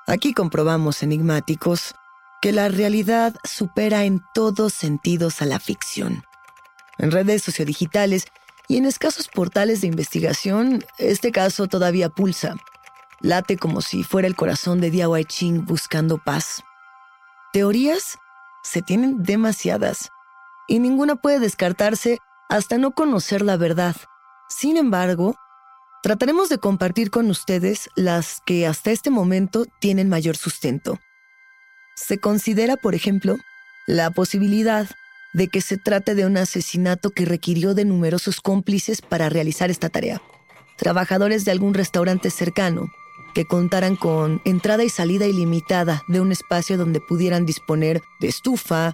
Aquí 0.06 0.36
comprobamos, 0.36 1.02
enigmáticos, 1.02 1.96
que 2.40 2.52
la 2.52 2.68
realidad 2.68 3.34
supera 3.44 4.06
en 4.06 4.22
todos 4.36 4.74
sentidos 4.74 5.42
a 5.42 5.46
la 5.46 5.60
ficción. 5.60 6.26
En 7.00 7.10
redes 7.10 7.42
sociodigitales 7.42 8.26
y 8.68 8.78
en 8.78 8.86
escasos 8.86 9.30
portales 9.30 9.82
de 9.82 9.88
investigación, 9.88 10.86
este 11.00 11.32
caso 11.32 11.68
todavía 11.68 12.10
pulsa 12.10 12.56
late 13.24 13.58
como 13.58 13.82
si 13.82 14.04
fuera 14.04 14.28
el 14.28 14.36
corazón 14.36 14.82
de 14.82 14.92
Diao 14.92 15.20
Ching 15.24 15.66
buscando 15.66 16.20
paz. 16.20 16.62
Teorías 17.54 18.18
se 18.64 18.82
tienen 18.82 19.24
demasiadas 19.24 20.12
y 20.68 20.80
ninguna 20.80 21.16
puede 21.16 21.40
descartarse 21.40 22.20
hasta 22.50 22.78
no 22.78 22.92
conocer 22.92 23.42
la 23.42 23.58
verdad. 23.58 23.96
Sin 24.50 24.78
embargo, 24.78 25.36
trataremos 26.04 26.50
de 26.50 26.58
compartir 26.58 27.10
con 27.10 27.30
ustedes 27.30 27.90
las 27.96 28.42
que 28.46 28.68
hasta 28.68 28.92
este 28.92 29.10
momento 29.10 29.66
tienen 29.80 30.10
mayor 30.10 30.36
sustento. 30.36 31.00
Se 31.96 32.20
considera, 32.20 32.76
por 32.76 32.94
ejemplo, 32.94 33.38
la 33.88 34.12
posibilidad 34.12 34.90
de 35.34 35.48
que 35.48 35.62
se 35.62 35.78
trate 35.78 36.14
de 36.14 36.26
un 36.26 36.38
asesinato 36.38 37.10
que 37.10 37.26
requirió 37.26 37.74
de 37.74 37.86
numerosos 37.86 38.42
cómplices 38.42 39.02
para 39.02 39.30
realizar 39.30 39.72
esta 39.72 39.90
tarea. 39.90 40.22
Trabajadores 40.78 41.46
de 41.46 41.52
algún 41.52 41.74
restaurante 41.74 42.30
cercano, 42.30 42.88
que 43.34 43.46
contaran 43.46 43.96
con 43.96 44.42
entrada 44.46 44.84
y 44.84 44.90
salida 44.90 45.26
ilimitada 45.26 46.04
de 46.08 46.22
un 46.22 46.32
espacio 46.32 46.78
donde 46.78 47.02
pudieran 47.02 47.46
disponer 47.46 48.02
de 48.20 48.28
estufa, 48.28 48.94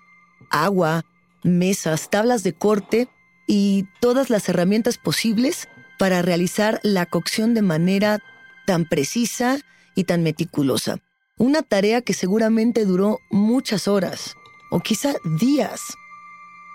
agua, 0.50 1.06
mesas, 1.44 2.10
tablas 2.10 2.44
de 2.44 2.54
corte 2.54 3.08
y 3.48 3.86
todas 4.00 4.30
las 4.30 4.48
herramientas 4.50 4.98
posibles 4.98 5.68
para 5.98 6.22
realizar 6.22 6.80
la 6.84 7.06
cocción 7.06 7.54
de 7.54 7.62
manera 7.62 8.20
tan 8.66 8.86
precisa 8.86 9.60
y 9.96 10.06
tan 10.06 10.24
meticulosa. 10.24 11.00
Una 11.38 11.62
tarea 11.62 12.02
que 12.02 12.14
seguramente 12.14 12.86
duró 12.86 13.20
muchas 13.30 13.88
horas 13.88 14.36
o 14.70 14.80
quizá 14.80 15.14
días. 15.40 15.82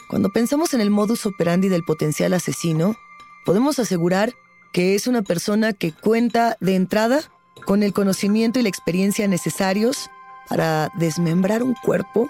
Cuando 0.08 0.30
pensamos 0.30 0.74
en 0.74 0.80
el 0.80 0.90
modus 0.90 1.26
operandi 1.26 1.68
del 1.68 1.84
potencial 1.84 2.34
asesino, 2.34 2.96
podemos 3.44 3.78
asegurar 3.78 4.34
que 4.72 4.94
es 4.94 5.06
una 5.06 5.22
persona 5.22 5.72
que 5.72 5.92
cuenta 5.92 6.56
de 6.60 6.74
entrada 6.74 7.22
con 7.66 7.82
el 7.82 7.92
conocimiento 7.92 8.58
y 8.58 8.62
la 8.62 8.68
experiencia 8.68 9.28
necesarios 9.28 10.10
para 10.48 10.90
desmembrar 10.94 11.62
un 11.62 11.74
cuerpo 11.74 12.28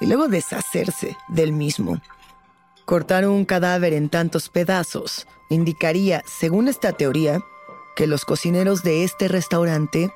y 0.00 0.06
luego 0.06 0.28
deshacerse 0.28 1.16
del 1.28 1.52
mismo. 1.52 2.00
Cortar 2.84 3.26
un 3.28 3.44
cadáver 3.44 3.92
en 3.92 4.08
tantos 4.08 4.48
pedazos 4.48 5.26
indicaría, 5.50 6.22
según 6.26 6.68
esta 6.68 6.92
teoría, 6.92 7.40
que 7.96 8.06
los 8.06 8.24
cocineros 8.24 8.82
de 8.82 9.04
este 9.04 9.28
restaurante 9.28 10.12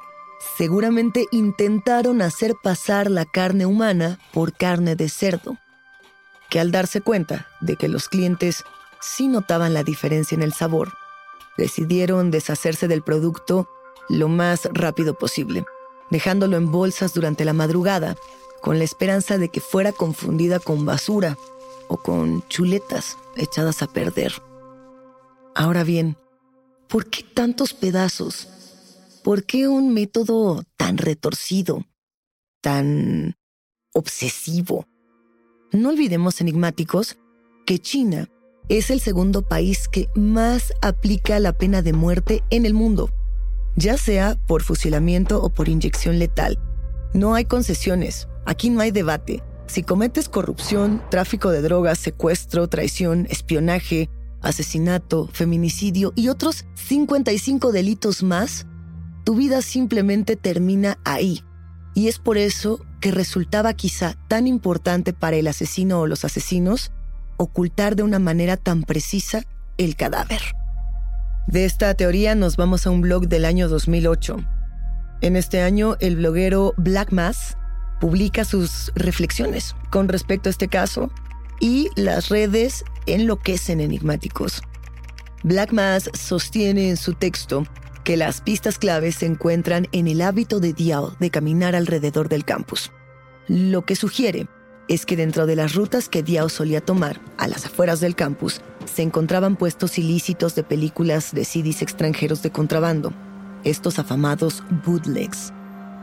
seguramente 0.57 1.27
intentaron 1.33 2.23
hacer 2.23 2.55
pasar 2.63 3.11
la 3.11 3.25
carne 3.25 3.67
humana 3.67 4.19
por 4.33 4.53
carne 4.53 4.97
de 4.97 5.09
cerdo, 5.09 5.59
que 6.49 6.61
al 6.61 6.71
darse 6.71 7.01
cuenta 7.01 7.49
de 7.61 7.77
que 7.77 7.89
los 7.89 8.09
clientes 8.09 8.65
sí 9.01 9.29
notaban 9.29 9.75
la 9.75 9.83
diferencia 9.83 10.35
en 10.35 10.43
el 10.43 10.53
sabor, 10.53 10.93
decidieron 11.59 12.31
deshacerse 12.31 12.89
del 12.89 13.03
producto 13.03 13.69
lo 14.09 14.29
más 14.29 14.69
rápido 14.73 15.15
posible, 15.15 15.65
dejándolo 16.11 16.57
en 16.57 16.71
bolsas 16.71 17.15
durante 17.15 17.45
la 17.45 17.53
madrugada, 17.53 18.17
con 18.61 18.79
la 18.79 18.85
esperanza 18.85 19.39
de 19.39 19.49
que 19.49 19.61
fuera 19.61 19.93
confundida 19.93 20.59
con 20.59 20.85
basura 20.85 21.37
o 21.89 21.97
con 21.97 22.47
chuletas 22.49 23.19
echadas 23.37 23.83
a 23.83 23.87
perder. 23.89 24.33
Ahora 25.55 25.85
bien, 25.85 26.17
¿por 26.89 27.07
qué 27.07 27.23
tantos 27.23 27.75
pedazos? 27.75 28.49
¿Por 29.25 29.45
qué 29.45 29.69
un 29.69 29.93
método 29.93 30.65
tan 30.77 30.99
retorcido, 30.99 31.85
tan 32.61 33.37
obsesivo? 33.93 34.87
No 35.73 35.91
olvidemos, 35.91 36.41
enigmáticos, 36.41 37.19
que 37.67 37.79
China 37.79 38.29
es 38.69 38.91
el 38.91 39.01
segundo 39.01 39.43
país 39.43 39.89
que 39.89 40.09
más 40.15 40.73
aplica 40.83 41.39
la 41.41 41.53
pena 41.53 41.83
de 41.83 41.93
muerte 41.93 42.43
en 42.51 42.67
el 42.67 42.75
mundo 42.75 43.11
ya 43.77 43.97
sea 43.97 44.39
por 44.47 44.63
fusilamiento 44.63 45.43
o 45.43 45.51
por 45.51 45.69
inyección 45.69 46.19
letal. 46.19 46.59
No 47.15 47.35
hay 47.35 47.45
concesiones, 47.45 48.29
aquí 48.47 48.71
no 48.71 48.81
hay 48.81 48.91
debate. 48.91 49.43
Si 49.67 49.83
cometes 49.83 50.29
corrupción, 50.29 51.03
tráfico 51.11 51.51
de 51.51 51.63
drogas, 51.63 51.99
secuestro, 51.99 52.69
traición, 52.69 53.27
espionaje, 53.31 54.11
asesinato, 54.41 55.29
feminicidio 55.33 56.13
y 56.17 56.29
otros 56.29 56.65
55 56.75 57.73
delitos 57.73 58.23
más, 58.23 58.67
tu 59.25 59.37
vida 59.37 59.63
simplemente 59.63 60.37
termina 60.37 60.99
ahí. 61.05 61.43
Y 61.95 62.09
es 62.09 62.19
por 62.19 62.39
eso 62.39 62.85
que 63.01 63.11
resultaba 63.11 63.75
quizá 63.75 64.17
tan 64.29 64.47
importante 64.47 65.13
para 65.13 65.37
el 65.37 65.47
asesino 65.47 66.01
o 66.01 66.07
los 66.07 66.25
asesinos 66.25 66.93
ocultar 67.37 67.97
de 67.97 68.03
una 68.03 68.19
manera 68.19 68.57
tan 68.57 68.83
precisa 68.83 69.43
el 69.79 69.97
cadáver. 69.97 70.41
De 71.47 71.65
esta 71.65 71.93
teoría 71.95 72.35
nos 72.35 72.57
vamos 72.57 72.87
a 72.87 72.91
un 72.91 73.01
blog 73.01 73.29
del 73.29 73.45
año 73.45 73.69
2008. 73.69 74.37
En 75.23 75.37
este 75.37 75.61
año, 75.61 75.97
el 76.01 76.17
bloguero 76.17 76.73
Black 76.77 77.13
Mass 77.13 77.57
publica 78.01 78.45
sus 78.45 78.93
reflexiones 78.95 79.75
con 79.91 80.09
respecto 80.09 80.49
a 80.49 80.51
este 80.51 80.69
caso 80.69 81.11
y 81.61 81.89
las 81.97 82.29
redes 82.29 82.85
enloquecen 83.07 83.81
enigmáticos. 83.81 84.63
Black 85.43 85.73
Mass 85.73 86.11
sostiene 86.15 86.89
en 86.89 86.97
su 86.97 87.15
texto 87.15 87.65
que 88.05 88.17
las 88.17 88.41
pistas 88.41 88.79
claves 88.79 89.17
se 89.17 89.27
encuentran 89.27 89.89
en 89.93 90.09
el 90.09 90.23
hábito 90.23 90.61
de 90.61 90.73
Diao 90.73 91.15
de 91.19 91.31
caminar 91.31 91.75
alrededor 91.75 92.29
del 92.29 92.45
campus. 92.45 92.91
Lo 93.49 93.85
que 93.85 93.97
sugiere 93.97 94.47
es 94.89 95.07
que 95.07 95.17
dentro 95.17 95.47
de 95.47 95.57
las 95.57 95.75
rutas 95.75 96.09
que 96.09 96.23
Diao 96.23 96.49
solía 96.49 96.81
tomar, 96.81 97.21
a 97.39 97.49
las 97.49 97.67
afueras 97.67 98.01
del 98.01 98.15
campus, 98.15 98.61
se 98.93 99.03
encontraban 99.03 99.57
puestos 99.57 99.99
ilícitos 99.99 100.55
de 100.55 100.63
películas 100.63 101.33
de 101.33 101.45
CDs 101.45 101.83
extranjeros 101.83 102.43
de 102.43 102.51
contrabando, 102.51 103.13
estos 103.65 103.99
afamados 103.99 104.63
bootlegs. 104.85 105.53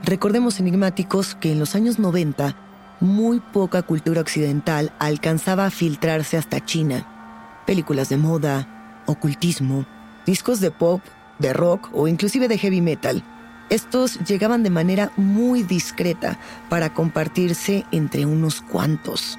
Recordemos 0.04 0.60
enigmáticos 0.60 1.36
que 1.36 1.52
en 1.52 1.60
los 1.60 1.75
años 1.75 1.99
90, 1.99 2.56
muy 2.99 3.39
poca 3.39 3.84
cultura 3.84 4.21
occidental 4.21 4.91
alcanzaba 4.99 5.65
a 5.65 5.69
filtrarse 5.69 6.38
hasta 6.38 6.65
China. 6.65 7.63
Películas 7.65 8.10
de 8.10 8.17
moda, 8.17 9.04
ocultismo, 9.06 9.86
discos 10.25 10.60
de 10.60 10.71
pop 10.71 11.02
de 11.39 11.54
rock 11.54 11.89
o 11.93 12.08
inclusive 12.08 12.47
de 12.47 12.58
heavy 12.58 12.82
metal. 12.82 13.23
Estos 13.69 14.19
llegaban 14.28 14.63
de 14.63 14.69
manera 14.69 15.12
muy 15.15 15.63
discreta 15.63 16.39
para 16.69 16.93
compartirse 16.93 17.86
entre 17.91 18.25
unos 18.25 18.62
cuantos. 18.62 19.38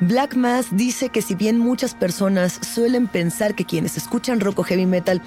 Black 0.00 0.36
Mass 0.36 0.68
dice 0.70 1.08
que 1.08 1.22
si 1.22 1.34
bien 1.34 1.58
muchas 1.58 1.94
personas 1.94 2.60
suelen 2.62 3.08
pensar 3.08 3.56
que 3.56 3.64
quienes 3.64 3.96
escuchan 3.96 4.38
rock 4.38 4.60
o 4.60 4.62
heavy 4.62 4.86
metal 4.86 5.20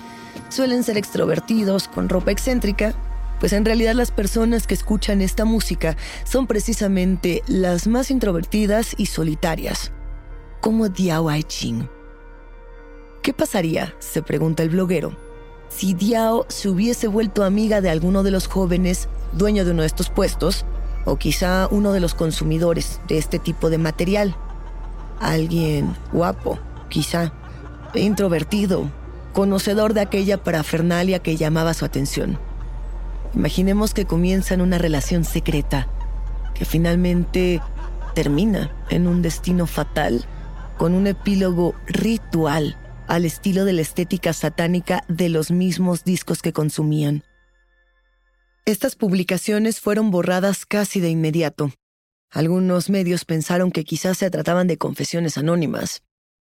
suelen 0.47 0.83
ser 0.83 0.97
extrovertidos 0.97 1.89
con 1.89 2.07
ropa 2.07 2.31
excéntrica, 2.31 2.93
pues 3.41 3.51
en 3.51 3.65
realidad 3.65 3.95
las 3.95 4.11
personas 4.11 4.67
que 4.67 4.73
escuchan 4.73 5.19
esta 5.19 5.43
música 5.43 5.97
son 6.23 6.47
precisamente 6.47 7.43
las 7.47 7.85
más 7.85 8.11
introvertidas 8.11 8.95
y 8.97 9.07
solitarias, 9.07 9.91
como 10.61 10.87
Diao 10.87 11.29
Ching. 11.41 11.89
¿Qué 13.23 13.33
pasaría, 13.33 13.93
se 13.99 14.21
pregunta 14.21 14.63
el 14.63 14.69
bloguero, 14.69 15.17
si 15.67 15.93
Diao 15.93 16.45
se 16.47 16.69
hubiese 16.69 17.07
vuelto 17.07 17.43
amiga 17.43 17.81
de 17.81 17.89
alguno 17.89 18.23
de 18.23 18.31
los 18.31 18.47
jóvenes 18.47 19.09
dueño 19.33 19.65
de 19.65 19.71
uno 19.71 19.81
de 19.81 19.87
estos 19.87 20.09
puestos, 20.09 20.65
o 21.03 21.17
quizá 21.17 21.67
uno 21.71 21.91
de 21.91 21.99
los 21.99 22.13
consumidores 22.13 23.01
de 23.09 23.17
este 23.17 23.37
tipo 23.37 23.69
de 23.69 23.77
material. 23.77 24.35
Alguien 25.21 25.95
guapo, 26.11 26.59
quizá, 26.89 27.31
introvertido, 27.93 28.89
conocedor 29.33 29.93
de 29.93 30.01
aquella 30.01 30.43
parafernalia 30.43 31.19
que 31.19 31.37
llamaba 31.37 31.75
su 31.75 31.85
atención. 31.85 32.39
Imaginemos 33.35 33.93
que 33.93 34.05
comienzan 34.05 34.61
una 34.61 34.79
relación 34.79 35.23
secreta, 35.23 35.87
que 36.55 36.65
finalmente 36.65 37.61
termina 38.15 38.75
en 38.89 39.07
un 39.07 39.21
destino 39.21 39.67
fatal, 39.67 40.25
con 40.77 40.95
un 40.95 41.05
epílogo 41.05 41.75
ritual 41.85 42.75
al 43.07 43.25
estilo 43.25 43.63
de 43.63 43.73
la 43.73 43.81
estética 43.81 44.33
satánica 44.33 45.03
de 45.07 45.29
los 45.29 45.51
mismos 45.51 46.03
discos 46.03 46.41
que 46.41 46.51
consumían. 46.51 47.23
Estas 48.65 48.95
publicaciones 48.95 49.79
fueron 49.79 50.09
borradas 50.11 50.65
casi 50.65 50.99
de 50.99 51.09
inmediato. 51.09 51.71
Algunos 52.31 52.89
medios 52.89 53.25
pensaron 53.25 53.71
que 53.71 53.83
quizás 53.83 54.17
se 54.17 54.31
trataban 54.31 54.67
de 54.67 54.77
confesiones 54.77 55.37
anónimas. 55.37 56.01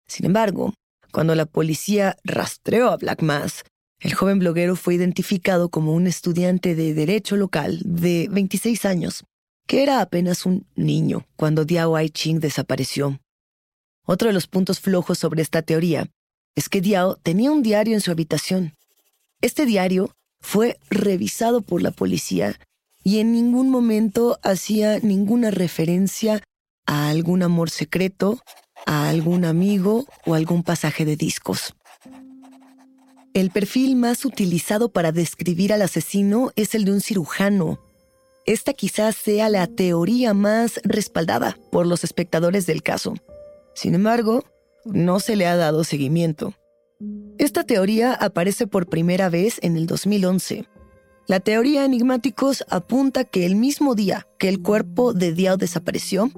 Sin 0.07 0.25
embargo, 0.25 0.73
cuando 1.11 1.33
la 1.33 1.45
policía 1.45 2.17
rastreó 2.25 2.89
a 2.89 2.97
Black 2.97 3.21
Mass, 3.21 3.63
el 3.99 4.13
joven 4.13 4.39
bloguero 4.39 4.75
fue 4.75 4.95
identificado 4.95 5.69
como 5.69 5.93
un 5.93 6.05
estudiante 6.05 6.75
de 6.75 6.93
derecho 6.93 7.37
local 7.37 7.79
de 7.83 8.27
26 8.29 8.85
años, 8.85 9.23
que 9.65 9.81
era 9.81 10.01
apenas 10.01 10.45
un 10.45 10.67
niño 10.75 11.25
cuando 11.35 11.65
Diao 11.65 11.95
Ai 11.95 12.09
Ching 12.09 12.39
desapareció. 12.39 13.19
Otro 14.05 14.27
de 14.27 14.33
los 14.33 14.47
puntos 14.47 14.81
flojos 14.81 15.17
sobre 15.17 15.41
esta 15.41 15.61
teoría 15.61 16.09
es 16.55 16.69
que 16.69 16.81
Diao 16.81 17.15
tenía 17.15 17.51
un 17.51 17.63
diario 17.63 17.93
en 17.93 18.01
su 18.01 18.11
habitación. 18.11 18.75
Este 19.41 19.65
diario 19.65 20.11
fue 20.41 20.79
revisado 20.89 21.61
por 21.61 21.81
la 21.81 21.91
policía 21.91 22.59
y 23.07 23.19
en 23.19 23.31
ningún 23.31 23.69
momento 23.69 24.37
hacía 24.43 24.99
ninguna 24.99 25.49
referencia 25.49 26.43
a 26.85 27.07
algún 27.07 27.41
amor 27.41 27.69
secreto, 27.69 28.37
a 28.85 29.07
algún 29.07 29.45
amigo 29.45 30.05
o 30.25 30.33
algún 30.33 30.61
pasaje 30.61 31.05
de 31.05 31.15
discos. 31.15 31.73
El 33.33 33.49
perfil 33.49 33.95
más 33.95 34.25
utilizado 34.25 34.89
para 34.89 35.13
describir 35.13 35.71
al 35.71 35.83
asesino 35.83 36.51
es 36.57 36.75
el 36.75 36.83
de 36.83 36.91
un 36.91 36.99
cirujano. 36.99 37.79
Esta 38.45 38.73
quizás 38.73 39.15
sea 39.15 39.47
la 39.47 39.67
teoría 39.67 40.33
más 40.33 40.81
respaldada 40.83 41.57
por 41.71 41.87
los 41.87 42.03
espectadores 42.03 42.65
del 42.65 42.83
caso. 42.83 43.13
Sin 43.73 43.95
embargo, 43.95 44.43
no 44.83 45.21
se 45.21 45.37
le 45.37 45.47
ha 45.47 45.55
dado 45.55 45.85
seguimiento. 45.85 46.55
Esta 47.37 47.63
teoría 47.63 48.11
aparece 48.11 48.67
por 48.67 48.89
primera 48.89 49.29
vez 49.29 49.59
en 49.61 49.77
el 49.77 49.87
2011. 49.87 50.65
La 51.27 51.41
teoría 51.41 51.83
enigmáticos 51.83 52.63
apunta 52.69 53.25
que 53.25 53.45
el 53.45 53.55
mismo 53.57 53.95
día 53.95 54.25
que 54.39 54.47
el 54.47 54.61
cuerpo 54.61 55.11
de 55.11 55.33
Diao 55.33 55.57
desapareció, 55.57 56.31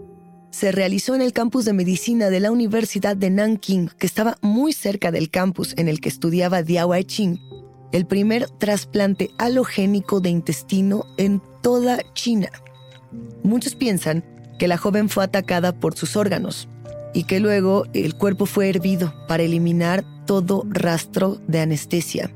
se 0.50 0.72
realizó 0.72 1.14
en 1.14 1.22
el 1.22 1.32
campus 1.32 1.66
de 1.66 1.74
medicina 1.74 2.32
de 2.32 2.40
la 2.40 2.52
Universidad 2.52 3.16
de 3.16 3.30
Nanking, 3.30 3.92
que 4.00 4.08
estaba 4.08 4.40
muy 4.42 4.74
cerca 4.74 5.12
del 5.12 5.30
campus 5.30 5.76
en 5.78 5.90
el 5.90 6.02
que 6.02 6.10
estudiaba 6.10 6.64
Diao 6.64 7.00
Ching, 7.04 7.40
el 7.92 8.08
primer 8.08 8.50
trasplante 8.50 9.30
halogénico 9.38 10.22
de 10.22 10.32
intestino 10.32 11.06
en 11.18 11.40
toda 11.62 12.00
China. 12.14 12.50
Muchos 13.44 13.76
piensan 13.76 14.26
que 14.58 14.68
la 14.68 14.78
joven 14.78 15.08
fue 15.08 15.24
atacada 15.24 15.72
por 15.72 15.96
sus 15.96 16.16
órganos, 16.16 16.68
y 17.14 17.26
que 17.26 17.40
luego 17.40 17.86
el 17.94 18.16
cuerpo 18.16 18.48
fue 18.48 18.70
hervido 18.70 19.14
para 19.28 19.44
eliminar 19.44 20.04
todo 20.26 20.66
rastro 20.68 21.40
de 21.48 21.60
anestesia. 21.60 22.32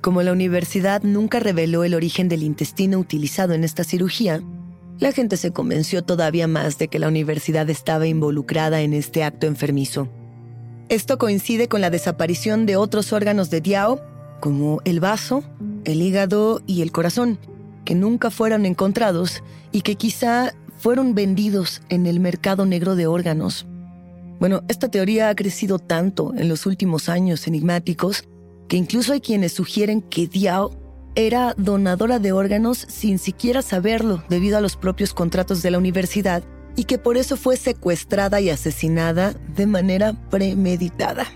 Como 0.00 0.22
la 0.22 0.32
universidad 0.32 1.02
nunca 1.02 1.40
reveló 1.40 1.82
el 1.82 1.94
origen 1.94 2.28
del 2.28 2.44
intestino 2.44 2.98
utilizado 2.98 3.54
en 3.54 3.64
esta 3.64 3.82
cirugía, 3.82 4.40
la 5.00 5.12
gente 5.12 5.36
se 5.36 5.52
convenció 5.52 6.02
todavía 6.02 6.46
más 6.46 6.78
de 6.78 6.88
que 6.88 6.98
la 6.98 7.08
universidad 7.08 7.68
estaba 7.68 8.06
involucrada 8.06 8.80
en 8.80 8.92
este 8.92 9.24
acto 9.24 9.46
enfermizo. 9.46 10.08
Esto 10.88 11.18
coincide 11.18 11.68
con 11.68 11.80
la 11.80 11.90
desaparición 11.90 12.64
de 12.64 12.76
otros 12.76 13.12
órganos 13.12 13.50
de 13.50 13.60
Diao, 13.60 14.00
como 14.40 14.80
el 14.84 15.00
vaso, 15.00 15.42
el 15.84 16.00
hígado 16.00 16.62
y 16.66 16.82
el 16.82 16.92
corazón, 16.92 17.38
que 17.84 17.94
nunca 17.94 18.30
fueron 18.30 18.66
encontrados 18.66 19.42
y 19.72 19.80
que 19.80 19.96
quizá 19.96 20.54
fueron 20.78 21.14
vendidos 21.14 21.82
en 21.88 22.06
el 22.06 22.20
mercado 22.20 22.66
negro 22.66 22.94
de 22.94 23.06
órganos. 23.08 23.66
Bueno, 24.38 24.62
esta 24.68 24.88
teoría 24.88 25.28
ha 25.28 25.34
crecido 25.34 25.80
tanto 25.80 26.32
en 26.36 26.48
los 26.48 26.66
últimos 26.66 27.08
años 27.08 27.48
enigmáticos 27.48 28.27
que 28.68 28.76
incluso 28.76 29.12
hay 29.12 29.20
quienes 29.20 29.52
sugieren 29.52 30.02
que 30.02 30.26
Diao 30.26 30.70
era 31.14 31.54
donadora 31.56 32.18
de 32.18 32.32
órganos 32.32 32.78
sin 32.88 33.18
siquiera 33.18 33.62
saberlo 33.62 34.22
debido 34.28 34.56
a 34.58 34.60
los 34.60 34.76
propios 34.76 35.14
contratos 35.14 35.62
de 35.62 35.70
la 35.70 35.78
universidad 35.78 36.44
y 36.76 36.84
que 36.84 36.98
por 36.98 37.16
eso 37.16 37.36
fue 37.36 37.56
secuestrada 37.56 38.40
y 38.40 38.50
asesinada 38.50 39.34
de 39.54 39.66
manera 39.66 40.12
premeditada. 40.30 41.26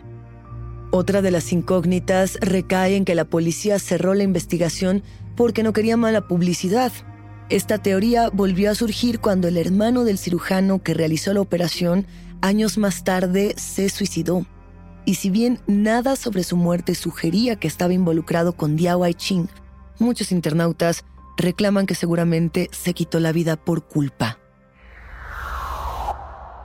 Otra 0.93 1.23
de 1.23 1.31
las 1.31 1.53
incógnitas 1.53 2.39
recae 2.41 2.97
en 2.97 3.05
que 3.05 3.15
la 3.15 3.25
policía 3.25 3.79
cerró 3.79 4.15
la 4.15 4.23
investigación 4.23 5.03
porque 5.35 5.63
no 5.63 5.73
quería 5.73 5.97
mala 5.97 6.29
publicidad 6.29 6.93
esta 7.53 7.77
teoría 7.77 8.31
volvió 8.31 8.71
a 8.71 8.75
surgir 8.75 9.21
cuando 9.21 9.47
el 9.47 9.59
hermano 9.59 10.05
del 10.05 10.17
cirujano 10.17 10.83
que 10.83 10.95
realizó 10.95 11.35
la 11.35 11.43
operación 11.43 12.07
años 12.41 12.79
más 12.79 13.05
tarde 13.05 13.55
se 13.59 13.91
suicidó. 13.91 14.47
Y 15.05 15.17
si 15.17 15.31
bien 15.31 15.59
nada 15.67 16.17
sobre 16.17 16.45
su 16.45 16.57
muerte 16.57 16.95
sugería 16.95 17.57
que 17.57 17.69
estaba 17.69 17.93
involucrado 17.93 18.53
con 18.53 18.77
Diao 18.77 19.11
Ching, 19.13 19.49
muchos 19.99 20.33
internautas 20.33 21.05
reclaman 21.37 21.87
que 21.87 21.95
seguramente 21.95 22.69
se 22.73 22.95
quitó 22.95 23.19
la 23.21 23.33
vida 23.33 23.57
por 23.57 23.87
culpa. 23.87 24.39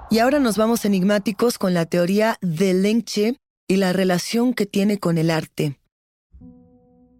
Y 0.09 0.19
ahora 0.19 0.39
nos 0.39 0.57
vamos 0.57 0.85
enigmáticos 0.85 1.57
con 1.57 1.73
la 1.73 1.85
teoría 1.85 2.37
de 2.41 2.73
Leng 2.73 3.03
Che 3.03 3.37
y 3.67 3.77
la 3.77 3.91
relación 3.91 4.53
que 4.53 4.65
tiene 4.65 4.99
con 4.99 5.17
el 5.17 5.31
arte. 5.31 5.79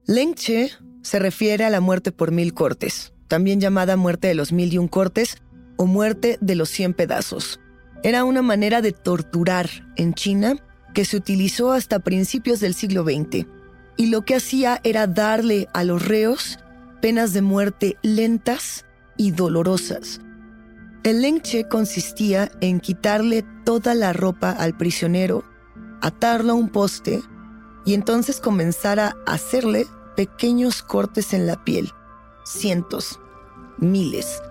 Leng 0.06 0.36
Che 0.36 0.72
se 1.02 1.20
refiere 1.20 1.66
a 1.66 1.70
la 1.70 1.82
muerte 1.82 2.12
por 2.12 2.32
mil 2.32 2.54
cortes, 2.54 3.14
también 3.28 3.60
llamada 3.60 3.98
muerte 3.98 4.28
de 4.28 4.36
los 4.36 4.54
mil 4.54 4.72
y 4.72 4.78
un 4.78 4.88
cortes, 4.88 5.38
o 5.78 5.86
muerte 5.86 6.38
de 6.42 6.56
los 6.56 6.70
100 6.70 6.94
pedazos. 6.94 7.60
Era 8.04 8.24
una 8.24 8.42
manera 8.42 8.82
de 8.82 8.92
torturar 8.92 9.70
en 9.96 10.14
China 10.14 10.56
que 10.94 11.06
se 11.06 11.18
utilizó 11.18 11.72
hasta 11.72 12.00
principios 12.00 12.60
del 12.60 12.74
siglo 12.74 13.04
XX. 13.04 13.46
Y 13.98 14.08
lo 14.08 14.24
que 14.24 14.36
hacía 14.36 14.80
era 14.84 15.08
darle 15.08 15.68
a 15.74 15.84
los 15.84 16.08
reos 16.08 16.60
penas 17.02 17.34
de 17.34 17.42
muerte 17.42 17.98
lentas 18.02 18.86
y 19.18 19.32
dolorosas. 19.32 20.22
El 21.04 21.22
lengche 21.22 21.68
consistía 21.68 22.52
en 22.60 22.80
quitarle 22.80 23.46
toda 23.64 23.94
la 23.96 24.14
ropa 24.14 24.52
al 24.52 24.76
prisionero, 24.76 25.44
atarlo 26.02 26.54
a 26.54 26.56
un 26.56 26.70
poste 26.70 27.22
y 27.86 27.94
entonces 27.94 28.40
comenzar 28.40 29.00
a 29.00 29.16
hacerle 29.26 29.88
pequeños 30.16 30.84
cortes 30.84 31.34
en 31.34 31.48
la 31.48 31.64
piel. 31.64 31.92
Cientos, 32.44 33.20
miles. 33.78 34.42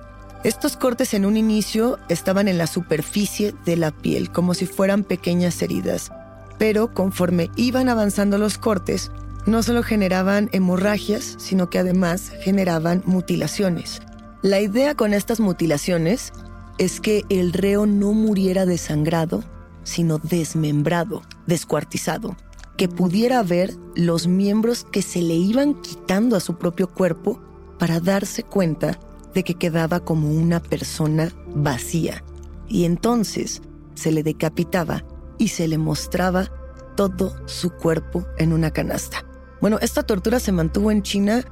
Estos 0.45 0.77
cortes 0.77 1.13
en 1.13 1.27
un 1.27 1.37
inicio 1.37 1.99
estaban 2.09 2.49
en 2.49 2.57
la 2.57 2.67
superficie 2.67 3.55
de 3.65 3.77
la 3.77 3.91
piel, 3.91 4.31
como 4.31 4.55
si 4.55 4.65
fueran 4.67 5.03
pequeñas 5.03 5.61
heridas. 5.61 6.13
Pero 6.59 6.93
conforme 6.95 7.51
iban 7.57 7.89
avanzando 7.89 8.39
los 8.39 8.59
cortes, 8.59 9.11
no 9.47 9.63
solo 9.63 9.83
generaban 9.83 10.49
hemorragias, 10.53 11.37
sino 11.39 11.71
que 11.71 11.79
además 11.79 12.33
generaban 12.41 13.03
mutilaciones. 13.07 14.01
La 14.43 14.61
idea 14.61 14.95
con 14.95 15.15
estas 15.15 15.41
mutilaciones 15.41 16.33
es 16.79 17.01
que 17.01 17.25
el 17.29 17.53
reo 17.53 17.87
no 17.87 18.13
muriera 18.13 18.67
desangrado, 18.67 19.45
sino 19.85 20.19
desmembrado, 20.19 21.23
descuartizado, 21.47 22.37
que 22.77 22.89
pudiera 22.89 23.43
ver 23.43 23.75
los 23.95 24.27
miembros 24.27 24.85
que 24.85 25.03
se 25.03 25.23
le 25.23 25.35
iban 25.35 25.75
quitando 25.81 26.37
a 26.37 26.41
su 26.41 26.59
propio 26.59 26.89
cuerpo 26.89 27.41
para 27.79 28.01
darse 28.01 28.43
cuenta 28.43 28.99
de 29.33 29.45
que 29.45 29.55
quedaba 29.55 30.01
como 30.01 30.31
una 30.31 30.61
persona 30.61 31.33
vacía. 31.55 32.25
Y 32.69 32.85
entonces 32.85 33.63
se 33.95 34.13
le 34.13 34.23
decapitaba 34.23 35.05
y 35.39 35.49
se 35.49 35.69
le 35.69 35.79
mostraba 35.79 36.51
todo 36.97 37.37
su 37.47 37.71
cuerpo 37.71 38.27
en 38.39 38.53
una 38.53 38.71
canasta. 38.71 39.25
Bueno, 39.61 39.79
esta 39.81 40.03
tortura 40.03 40.41
se 40.41 40.53
mantuvo 40.53 40.91
en 40.91 41.03
China, 41.03 41.45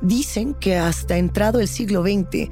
dicen 0.00 0.54
que 0.54 0.76
hasta 0.76 1.16
entrado 1.16 1.60
el 1.60 1.68
siglo 1.68 2.02
XX. 2.02 2.50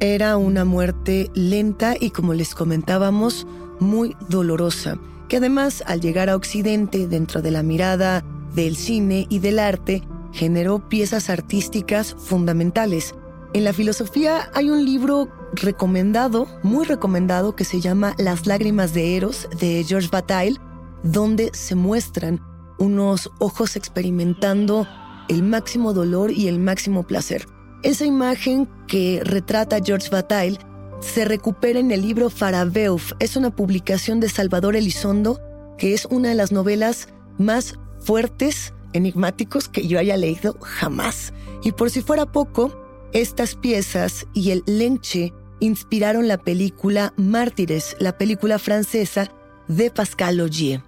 Era 0.00 0.36
una 0.36 0.64
muerte 0.64 1.30
lenta 1.34 1.94
y 1.98 2.10
como 2.10 2.34
les 2.34 2.54
comentábamos, 2.54 3.46
muy 3.80 4.16
dolorosa, 4.28 4.98
que 5.28 5.38
además 5.38 5.82
al 5.86 6.00
llegar 6.00 6.30
a 6.30 6.36
Occidente 6.36 7.06
dentro 7.06 7.42
de 7.42 7.50
la 7.50 7.62
mirada 7.62 8.24
del 8.54 8.76
cine 8.76 9.26
y 9.28 9.38
del 9.38 9.58
arte, 9.58 10.02
generó 10.32 10.88
piezas 10.88 11.30
artísticas 11.30 12.14
fundamentales. 12.18 13.14
En 13.52 13.64
la 13.64 13.72
filosofía 13.72 14.48
hay 14.54 14.70
un 14.70 14.84
libro 14.84 15.28
recomendado, 15.54 16.46
muy 16.62 16.84
recomendado, 16.84 17.56
que 17.56 17.64
se 17.64 17.80
llama 17.80 18.14
Las 18.16 18.46
lágrimas 18.46 18.94
de 18.94 19.16
Eros 19.16 19.48
de 19.58 19.84
George 19.84 20.08
Bataille, 20.10 20.60
donde 21.02 21.50
se 21.52 21.74
muestran 21.74 22.40
unos 22.78 23.28
ojos 23.40 23.74
experimentando 23.74 24.86
el 25.28 25.42
máximo 25.42 25.92
dolor 25.92 26.30
y 26.30 26.46
el 26.46 26.60
máximo 26.60 27.02
placer. 27.02 27.46
Esa 27.82 28.04
imagen 28.04 28.68
que 28.86 29.20
retrata 29.24 29.80
George 29.84 30.10
Bataille 30.10 30.58
se 31.00 31.24
recupera 31.24 31.80
en 31.80 31.90
el 31.90 32.02
libro 32.02 32.30
Farabeuf. 32.30 33.14
Es 33.18 33.36
una 33.36 33.50
publicación 33.50 34.20
de 34.20 34.28
Salvador 34.28 34.76
Elizondo, 34.76 35.40
que 35.76 35.92
es 35.92 36.06
una 36.06 36.28
de 36.28 36.34
las 36.36 36.52
novelas 36.52 37.08
más 37.36 37.74
fuertes, 37.98 38.74
enigmáticos 38.92 39.68
que 39.68 39.88
yo 39.88 39.98
haya 39.98 40.16
leído 40.16 40.56
jamás. 40.60 41.32
Y 41.64 41.72
por 41.72 41.90
si 41.90 42.00
fuera 42.00 42.26
poco, 42.26 42.79
estas 43.12 43.56
piezas 43.56 44.26
y 44.34 44.50
el 44.50 44.62
lenche 44.66 45.34
inspiraron 45.58 46.28
la 46.28 46.38
película 46.38 47.12
Mártires, 47.16 47.96
la 47.98 48.16
película 48.16 48.58
francesa 48.58 49.30
de 49.68 49.90
Pascal 49.90 50.40
Augier. 50.40 50.82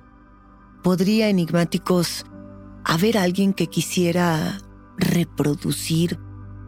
¿Podría, 0.82 1.28
enigmáticos, 1.28 2.24
haber 2.84 3.18
alguien 3.18 3.52
que 3.52 3.66
quisiera 3.66 4.60
reproducir, 4.96 6.18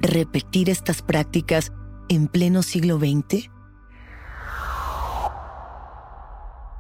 repetir 0.01 0.71
estas 0.71 1.03
prácticas 1.03 1.73
en 2.09 2.29
pleno 2.29 2.63
siglo 2.63 2.99
XX? 2.99 3.49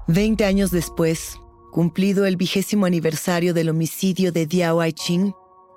Veinte 0.06 0.44
años 0.44 0.70
después, 0.70 1.38
cumplido 1.72 2.26
el 2.26 2.36
vigésimo 2.36 2.86
aniversario 2.86 3.54
del 3.54 3.70
homicidio 3.70 4.32
de 4.32 4.46
Diao 4.46 4.80
Aiching, 4.80 5.32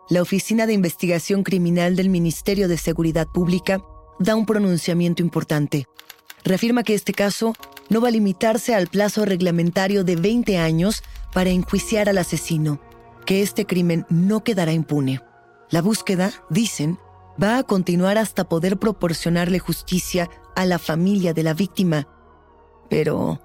la 0.10 0.22
Oficina 0.22 0.65
de 0.65 0.74
Investigación 0.74 1.43
Criminal 1.43 1.96
del 1.96 2.10
Ministerio 2.10 2.67
de 2.67 2.78
Seguridad 2.78 3.28
Pública 3.28 3.82
da 4.20 4.36
un 4.36 4.46
pronunciamiento 4.46 5.22
importante. 5.22 5.86
Reafirma 6.46 6.84
que 6.84 6.93
este 6.93 7.13
caso 7.13 7.54
no 7.89 8.00
va 8.00 8.08
a 8.08 8.12
limitarse 8.12 8.74
al 8.74 8.88
plazo 8.88 9.26
reglamentario 9.26 10.06
de 10.06 10.15
20 10.15 10.58
años 10.58 11.04
para 11.34 11.50
enjuiciar 11.50 12.08
al 12.08 12.17
asesino, 12.20 12.80
que 13.26 13.41
este 13.41 13.65
crimen 13.65 14.06
no 14.10 14.43
quedará 14.43 14.72
impune. 14.72 15.22
La 15.70 15.82
búsqueda, 15.82 16.32
dicen, 16.50 16.98
va 17.41 17.58
a 17.58 17.63
continuar 17.63 18.17
hasta 18.17 18.48
poder 18.48 18.78
proporcionarle 18.78 19.60
justicia 19.60 20.30
a 20.56 20.65
la 20.65 20.80
familia 20.80 21.34
de 21.34 21.43
la 21.43 21.54
víctima. 21.54 22.08
Pero, 22.89 23.41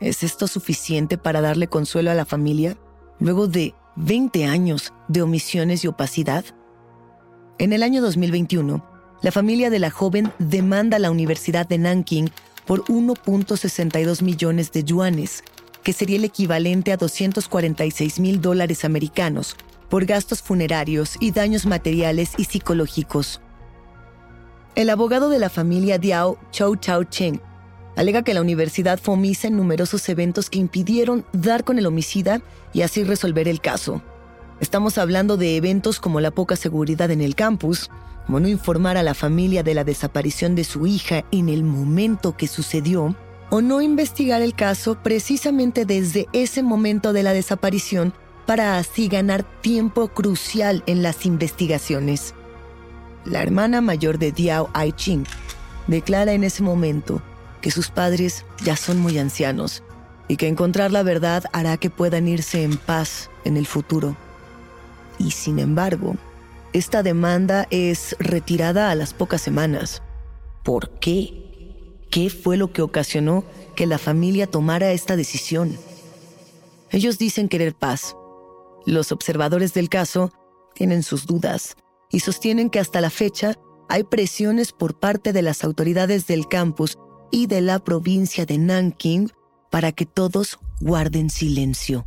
¿es 0.00 0.22
esto 0.22 0.46
suficiente 0.46 1.16
para 1.16 1.40
darle 1.40 1.68
consuelo 1.68 2.10
a 2.10 2.14
la 2.14 2.26
familia 2.26 2.76
luego 3.18 3.48
de 3.48 3.74
20 3.96 4.44
años 4.44 4.92
de 5.08 5.22
omisiones 5.22 5.82
y 5.82 5.88
opacidad? 5.88 6.44
En 7.58 7.72
el 7.72 7.82
año 7.82 8.02
2021, 8.02 8.84
la 9.22 9.32
familia 9.32 9.70
de 9.70 9.78
la 9.78 9.90
joven 9.90 10.30
demanda 10.38 10.98
a 10.98 11.00
la 11.00 11.10
Universidad 11.10 11.66
de 11.66 11.78
Nanking 11.78 12.30
por 12.66 12.84
1.62 12.84 14.22
millones 14.22 14.70
de 14.72 14.84
yuanes, 14.84 15.42
que 15.82 15.94
sería 15.94 16.16
el 16.16 16.24
equivalente 16.24 16.92
a 16.92 16.98
246 16.98 18.20
mil 18.20 18.42
dólares 18.42 18.84
americanos, 18.84 19.56
por 19.88 20.04
gastos 20.04 20.42
funerarios 20.42 21.16
y 21.18 21.30
daños 21.30 21.64
materiales 21.64 22.32
y 22.36 22.44
psicológicos. 22.44 23.40
El 24.74 24.90
abogado 24.90 25.30
de 25.30 25.38
la 25.38 25.48
familia 25.48 25.96
Diao, 25.96 26.38
Chou 26.50 26.76
Chao 26.76 27.04
Cheng, 27.04 27.40
alega 27.96 28.22
que 28.22 28.34
la 28.34 28.42
universidad 28.42 29.00
fue 29.00 29.14
omisa 29.14 29.48
en 29.48 29.56
numerosos 29.56 30.08
eventos 30.08 30.50
que 30.50 30.58
impidieron 30.58 31.24
dar 31.32 31.64
con 31.64 31.78
el 31.78 31.86
homicida 31.86 32.42
y 32.72 32.82
así 32.82 33.02
resolver 33.02 33.48
el 33.48 33.60
caso. 33.60 34.02
Estamos 34.60 34.98
hablando 34.98 35.36
de 35.36 35.56
eventos 35.56 35.98
como 35.98 36.20
la 36.20 36.30
poca 36.30 36.56
seguridad 36.56 37.10
en 37.10 37.22
el 37.22 37.34
campus, 37.34 37.90
como 38.26 38.40
no 38.40 38.48
informar 38.48 38.96
a 38.96 39.02
la 39.02 39.14
familia 39.14 39.62
de 39.62 39.74
la 39.74 39.84
desaparición 39.84 40.54
de 40.54 40.64
su 40.64 40.86
hija 40.86 41.24
en 41.30 41.48
el 41.48 41.64
momento 41.64 42.36
que 42.36 42.48
sucedió, 42.48 43.16
o 43.50 43.62
no 43.62 43.80
investigar 43.80 44.42
el 44.42 44.54
caso 44.54 44.98
precisamente 45.02 45.84
desde 45.84 46.26
ese 46.32 46.62
momento 46.62 47.12
de 47.12 47.22
la 47.22 47.32
desaparición 47.32 48.12
para 48.44 48.78
así 48.78 49.08
ganar 49.08 49.42
tiempo 49.60 50.08
crucial 50.08 50.82
en 50.86 51.02
las 51.02 51.26
investigaciones. 51.26 52.34
La 53.24 53.42
hermana 53.42 53.80
mayor 53.80 54.18
de 54.18 54.32
Diao 54.32 54.68
Aiching 54.72 55.24
declara 55.86 56.32
en 56.32 56.44
ese 56.44 56.62
momento 56.62 57.22
que 57.66 57.72
sus 57.72 57.90
padres 57.90 58.44
ya 58.62 58.76
son 58.76 59.00
muy 59.00 59.18
ancianos 59.18 59.82
y 60.28 60.36
que 60.36 60.46
encontrar 60.46 60.92
la 60.92 61.02
verdad 61.02 61.46
hará 61.52 61.76
que 61.78 61.90
puedan 61.90 62.28
irse 62.28 62.62
en 62.62 62.76
paz 62.76 63.28
en 63.44 63.56
el 63.56 63.66
futuro. 63.66 64.16
Y 65.18 65.32
sin 65.32 65.58
embargo, 65.58 66.14
esta 66.72 67.02
demanda 67.02 67.66
es 67.72 68.14
retirada 68.20 68.92
a 68.92 68.94
las 68.94 69.14
pocas 69.14 69.42
semanas. 69.42 70.00
¿Por 70.62 70.90
qué? 71.00 72.04
¿Qué 72.08 72.30
fue 72.30 72.56
lo 72.56 72.72
que 72.72 72.82
ocasionó 72.82 73.42
que 73.74 73.86
la 73.86 73.98
familia 73.98 74.46
tomara 74.46 74.92
esta 74.92 75.16
decisión? 75.16 75.76
Ellos 76.92 77.18
dicen 77.18 77.48
querer 77.48 77.74
paz. 77.74 78.14
Los 78.86 79.10
observadores 79.10 79.74
del 79.74 79.88
caso 79.88 80.30
tienen 80.72 81.02
sus 81.02 81.26
dudas 81.26 81.74
y 82.12 82.20
sostienen 82.20 82.70
que 82.70 82.78
hasta 82.78 83.00
la 83.00 83.10
fecha 83.10 83.58
hay 83.88 84.04
presiones 84.04 84.70
por 84.70 85.00
parte 85.00 85.32
de 85.32 85.42
las 85.42 85.64
autoridades 85.64 86.28
del 86.28 86.46
campus 86.46 86.96
y 87.30 87.46
de 87.46 87.60
la 87.60 87.78
provincia 87.78 88.46
de 88.46 88.58
Nanking 88.58 89.30
para 89.70 89.92
que 89.92 90.06
todos 90.06 90.58
guarden 90.80 91.30
silencio. 91.30 92.06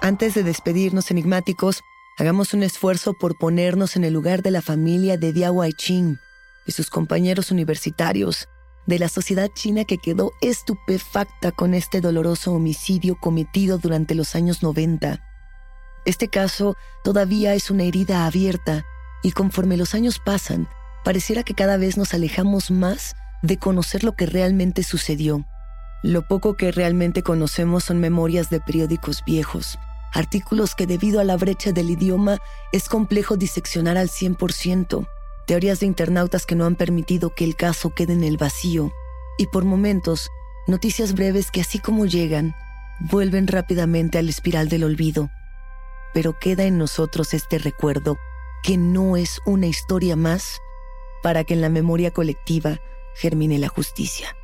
Antes 0.00 0.34
de 0.34 0.42
despedirnos 0.42 1.10
enigmáticos, 1.10 1.80
hagamos 2.18 2.52
un 2.54 2.62
esfuerzo 2.62 3.14
por 3.14 3.38
ponernos 3.38 3.96
en 3.96 4.04
el 4.04 4.12
lugar 4.12 4.42
de 4.42 4.50
la 4.50 4.62
familia 4.62 5.16
de 5.16 5.32
Diao 5.32 5.62
Aiching 5.62 6.18
de 6.66 6.72
sus 6.72 6.90
compañeros 6.90 7.50
universitarios, 7.50 8.48
de 8.86 8.98
la 8.98 9.08
sociedad 9.08 9.50
china 9.54 9.84
que 9.84 9.98
quedó 9.98 10.32
estupefacta 10.40 11.52
con 11.52 11.74
este 11.74 12.00
doloroso 12.00 12.52
homicidio 12.52 13.16
cometido 13.16 13.78
durante 13.78 14.14
los 14.14 14.34
años 14.34 14.62
90. 14.62 15.22
Este 16.04 16.28
caso 16.28 16.76
todavía 17.02 17.54
es 17.54 17.70
una 17.70 17.84
herida 17.84 18.26
abierta 18.26 18.84
y 19.22 19.32
conforme 19.32 19.76
los 19.76 19.94
años 19.94 20.18
pasan, 20.18 20.68
pareciera 21.04 21.42
que 21.42 21.54
cada 21.54 21.76
vez 21.76 21.96
nos 21.96 22.14
alejamos 22.14 22.70
más 22.70 23.14
de 23.42 23.58
conocer 23.58 24.04
lo 24.04 24.12
que 24.12 24.26
realmente 24.26 24.82
sucedió. 24.82 25.46
Lo 26.02 26.26
poco 26.26 26.56
que 26.56 26.72
realmente 26.72 27.22
conocemos 27.22 27.84
son 27.84 27.98
memorias 27.98 28.50
de 28.50 28.60
periódicos 28.60 29.22
viejos, 29.24 29.78
artículos 30.12 30.74
que 30.74 30.86
debido 30.86 31.20
a 31.20 31.24
la 31.24 31.36
brecha 31.36 31.72
del 31.72 31.90
idioma 31.90 32.38
es 32.72 32.88
complejo 32.88 33.36
diseccionar 33.36 33.96
al 33.96 34.08
100%, 34.08 35.06
teorías 35.46 35.80
de 35.80 35.86
internautas 35.86 36.46
que 36.46 36.54
no 36.54 36.66
han 36.66 36.76
permitido 36.76 37.34
que 37.34 37.44
el 37.44 37.56
caso 37.56 37.90
quede 37.90 38.14
en 38.14 38.24
el 38.24 38.36
vacío 38.36 38.92
y 39.38 39.46
por 39.46 39.64
momentos 39.64 40.30
noticias 40.66 41.14
breves 41.14 41.50
que 41.50 41.60
así 41.60 41.78
como 41.78 42.06
llegan, 42.06 42.54
vuelven 43.00 43.46
rápidamente 43.46 44.18
al 44.18 44.28
espiral 44.28 44.68
del 44.68 44.84
olvido. 44.84 45.30
Pero 46.14 46.38
queda 46.38 46.64
en 46.64 46.78
nosotros 46.78 47.34
este 47.34 47.58
recuerdo 47.58 48.16
que 48.62 48.76
no 48.78 49.16
es 49.16 49.40
una 49.44 49.66
historia 49.66 50.16
más 50.16 50.60
para 51.24 51.42
que 51.42 51.54
en 51.54 51.62
la 51.62 51.70
memoria 51.70 52.10
colectiva 52.10 52.82
germine 53.14 53.58
la 53.58 53.68
justicia. 53.68 54.36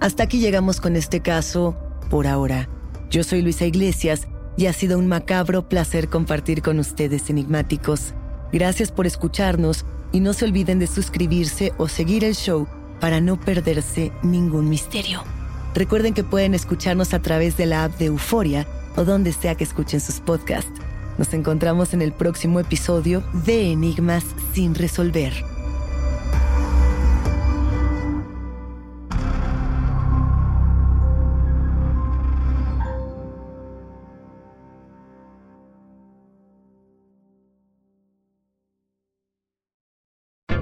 Hasta 0.00 0.24
aquí 0.24 0.40
llegamos 0.40 0.80
con 0.80 0.96
este 0.96 1.20
caso 1.20 1.76
por 2.10 2.26
ahora. 2.26 2.68
Yo 3.10 3.22
soy 3.22 3.42
Luisa 3.42 3.64
Iglesias 3.64 4.26
y 4.56 4.66
ha 4.66 4.72
sido 4.72 4.98
un 4.98 5.06
macabro 5.06 5.68
placer 5.68 6.08
compartir 6.08 6.60
con 6.60 6.80
ustedes 6.80 7.30
enigmáticos. 7.30 8.12
Gracias 8.52 8.90
por 8.90 9.06
escucharnos 9.06 9.86
y 10.10 10.18
no 10.18 10.32
se 10.32 10.44
olviden 10.44 10.80
de 10.80 10.88
suscribirse 10.88 11.72
o 11.78 11.86
seguir 11.86 12.24
el 12.24 12.34
show 12.34 12.66
para 12.98 13.20
no 13.20 13.38
perderse 13.38 14.10
ningún 14.24 14.68
misterio. 14.68 15.22
Recuerden 15.76 16.12
que 16.12 16.24
pueden 16.24 16.56
escucharnos 16.56 17.14
a 17.14 17.22
través 17.22 17.56
de 17.56 17.66
la 17.66 17.84
app 17.84 17.96
de 17.98 18.06
Euforia 18.06 18.66
o 18.96 19.04
donde 19.04 19.32
sea 19.32 19.54
que 19.54 19.62
escuchen 19.62 20.00
sus 20.00 20.18
podcasts. 20.18 20.87
Nos 21.18 21.34
encontramos 21.34 21.94
en 21.94 22.00
el 22.00 22.12
próximo 22.12 22.60
episodio 22.60 23.24
de 23.44 23.72
Enigmas 23.72 24.24
sin 24.52 24.76
resolver. 24.76 25.32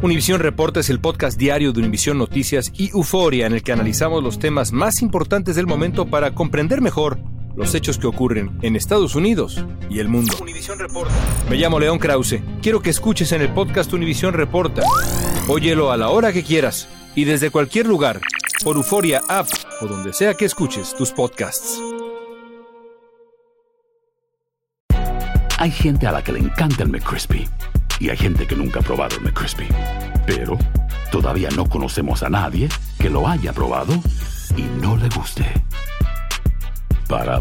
Univisión 0.02 0.40
Reporta 0.40 0.80
es 0.80 0.88
el 0.88 1.00
podcast 1.00 1.38
diario 1.38 1.72
de 1.72 1.80
Univisión 1.80 2.16
Noticias 2.16 2.70
y 2.74 2.90
Euforia 2.90 3.46
en 3.46 3.54
el 3.54 3.62
que 3.62 3.72
analizamos 3.72 4.22
los 4.22 4.38
temas 4.38 4.72
más 4.72 5.02
importantes 5.02 5.56
del 5.56 5.66
momento 5.66 6.06
para 6.06 6.34
comprender 6.34 6.80
mejor 6.80 7.18
los 7.56 7.74
hechos 7.74 7.98
que 7.98 8.06
ocurren 8.06 8.56
en 8.62 8.76
Estados 8.76 9.14
Unidos 9.14 9.64
y 9.90 9.98
el 9.98 10.08
mundo. 10.08 10.36
Univisión 10.40 10.78
Reporta. 10.78 11.14
Me 11.50 11.56
llamo 11.56 11.80
León 11.80 11.98
Krause. 11.98 12.40
Quiero 12.62 12.80
que 12.80 12.90
escuches 12.90 13.32
en 13.32 13.42
el 13.42 13.48
podcast 13.48 13.92
Univisión 13.92 14.34
Reporta. 14.34 14.82
Óyelo 15.48 15.90
a 15.90 15.96
la 15.96 16.10
hora 16.10 16.32
que 16.32 16.42
quieras 16.42 16.88
y 17.14 17.24
desde 17.24 17.50
cualquier 17.50 17.86
lugar, 17.86 18.20
por 18.62 18.76
Euforia 18.76 19.22
App 19.28 19.48
o 19.80 19.86
donde 19.86 20.12
sea 20.12 20.34
que 20.34 20.44
escuches 20.44 20.94
tus 20.94 21.12
podcasts. 21.12 21.80
Hay 25.58 25.70
gente 25.70 26.06
a 26.06 26.12
la 26.12 26.22
que 26.22 26.32
le 26.32 26.40
encanta 26.40 26.82
el 26.82 26.90
McCrispy 26.90 27.48
y 27.98 28.10
hay 28.10 28.16
gente 28.16 28.46
que 28.46 28.54
nunca 28.54 28.80
ha 28.80 28.82
probado 28.82 29.16
el 29.16 29.22
McCrispy. 29.22 29.66
Pero 30.26 30.58
todavía 31.10 31.48
no 31.56 31.66
conocemos 31.66 32.22
a 32.22 32.28
nadie 32.28 32.68
que 32.98 33.08
lo 33.08 33.26
haya 33.26 33.52
probado 33.52 33.94
y 34.56 34.62
no 34.82 34.96
le 34.96 35.08
guste. 35.08 35.44
Para 37.08 37.40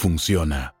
funciona. 0.01 0.80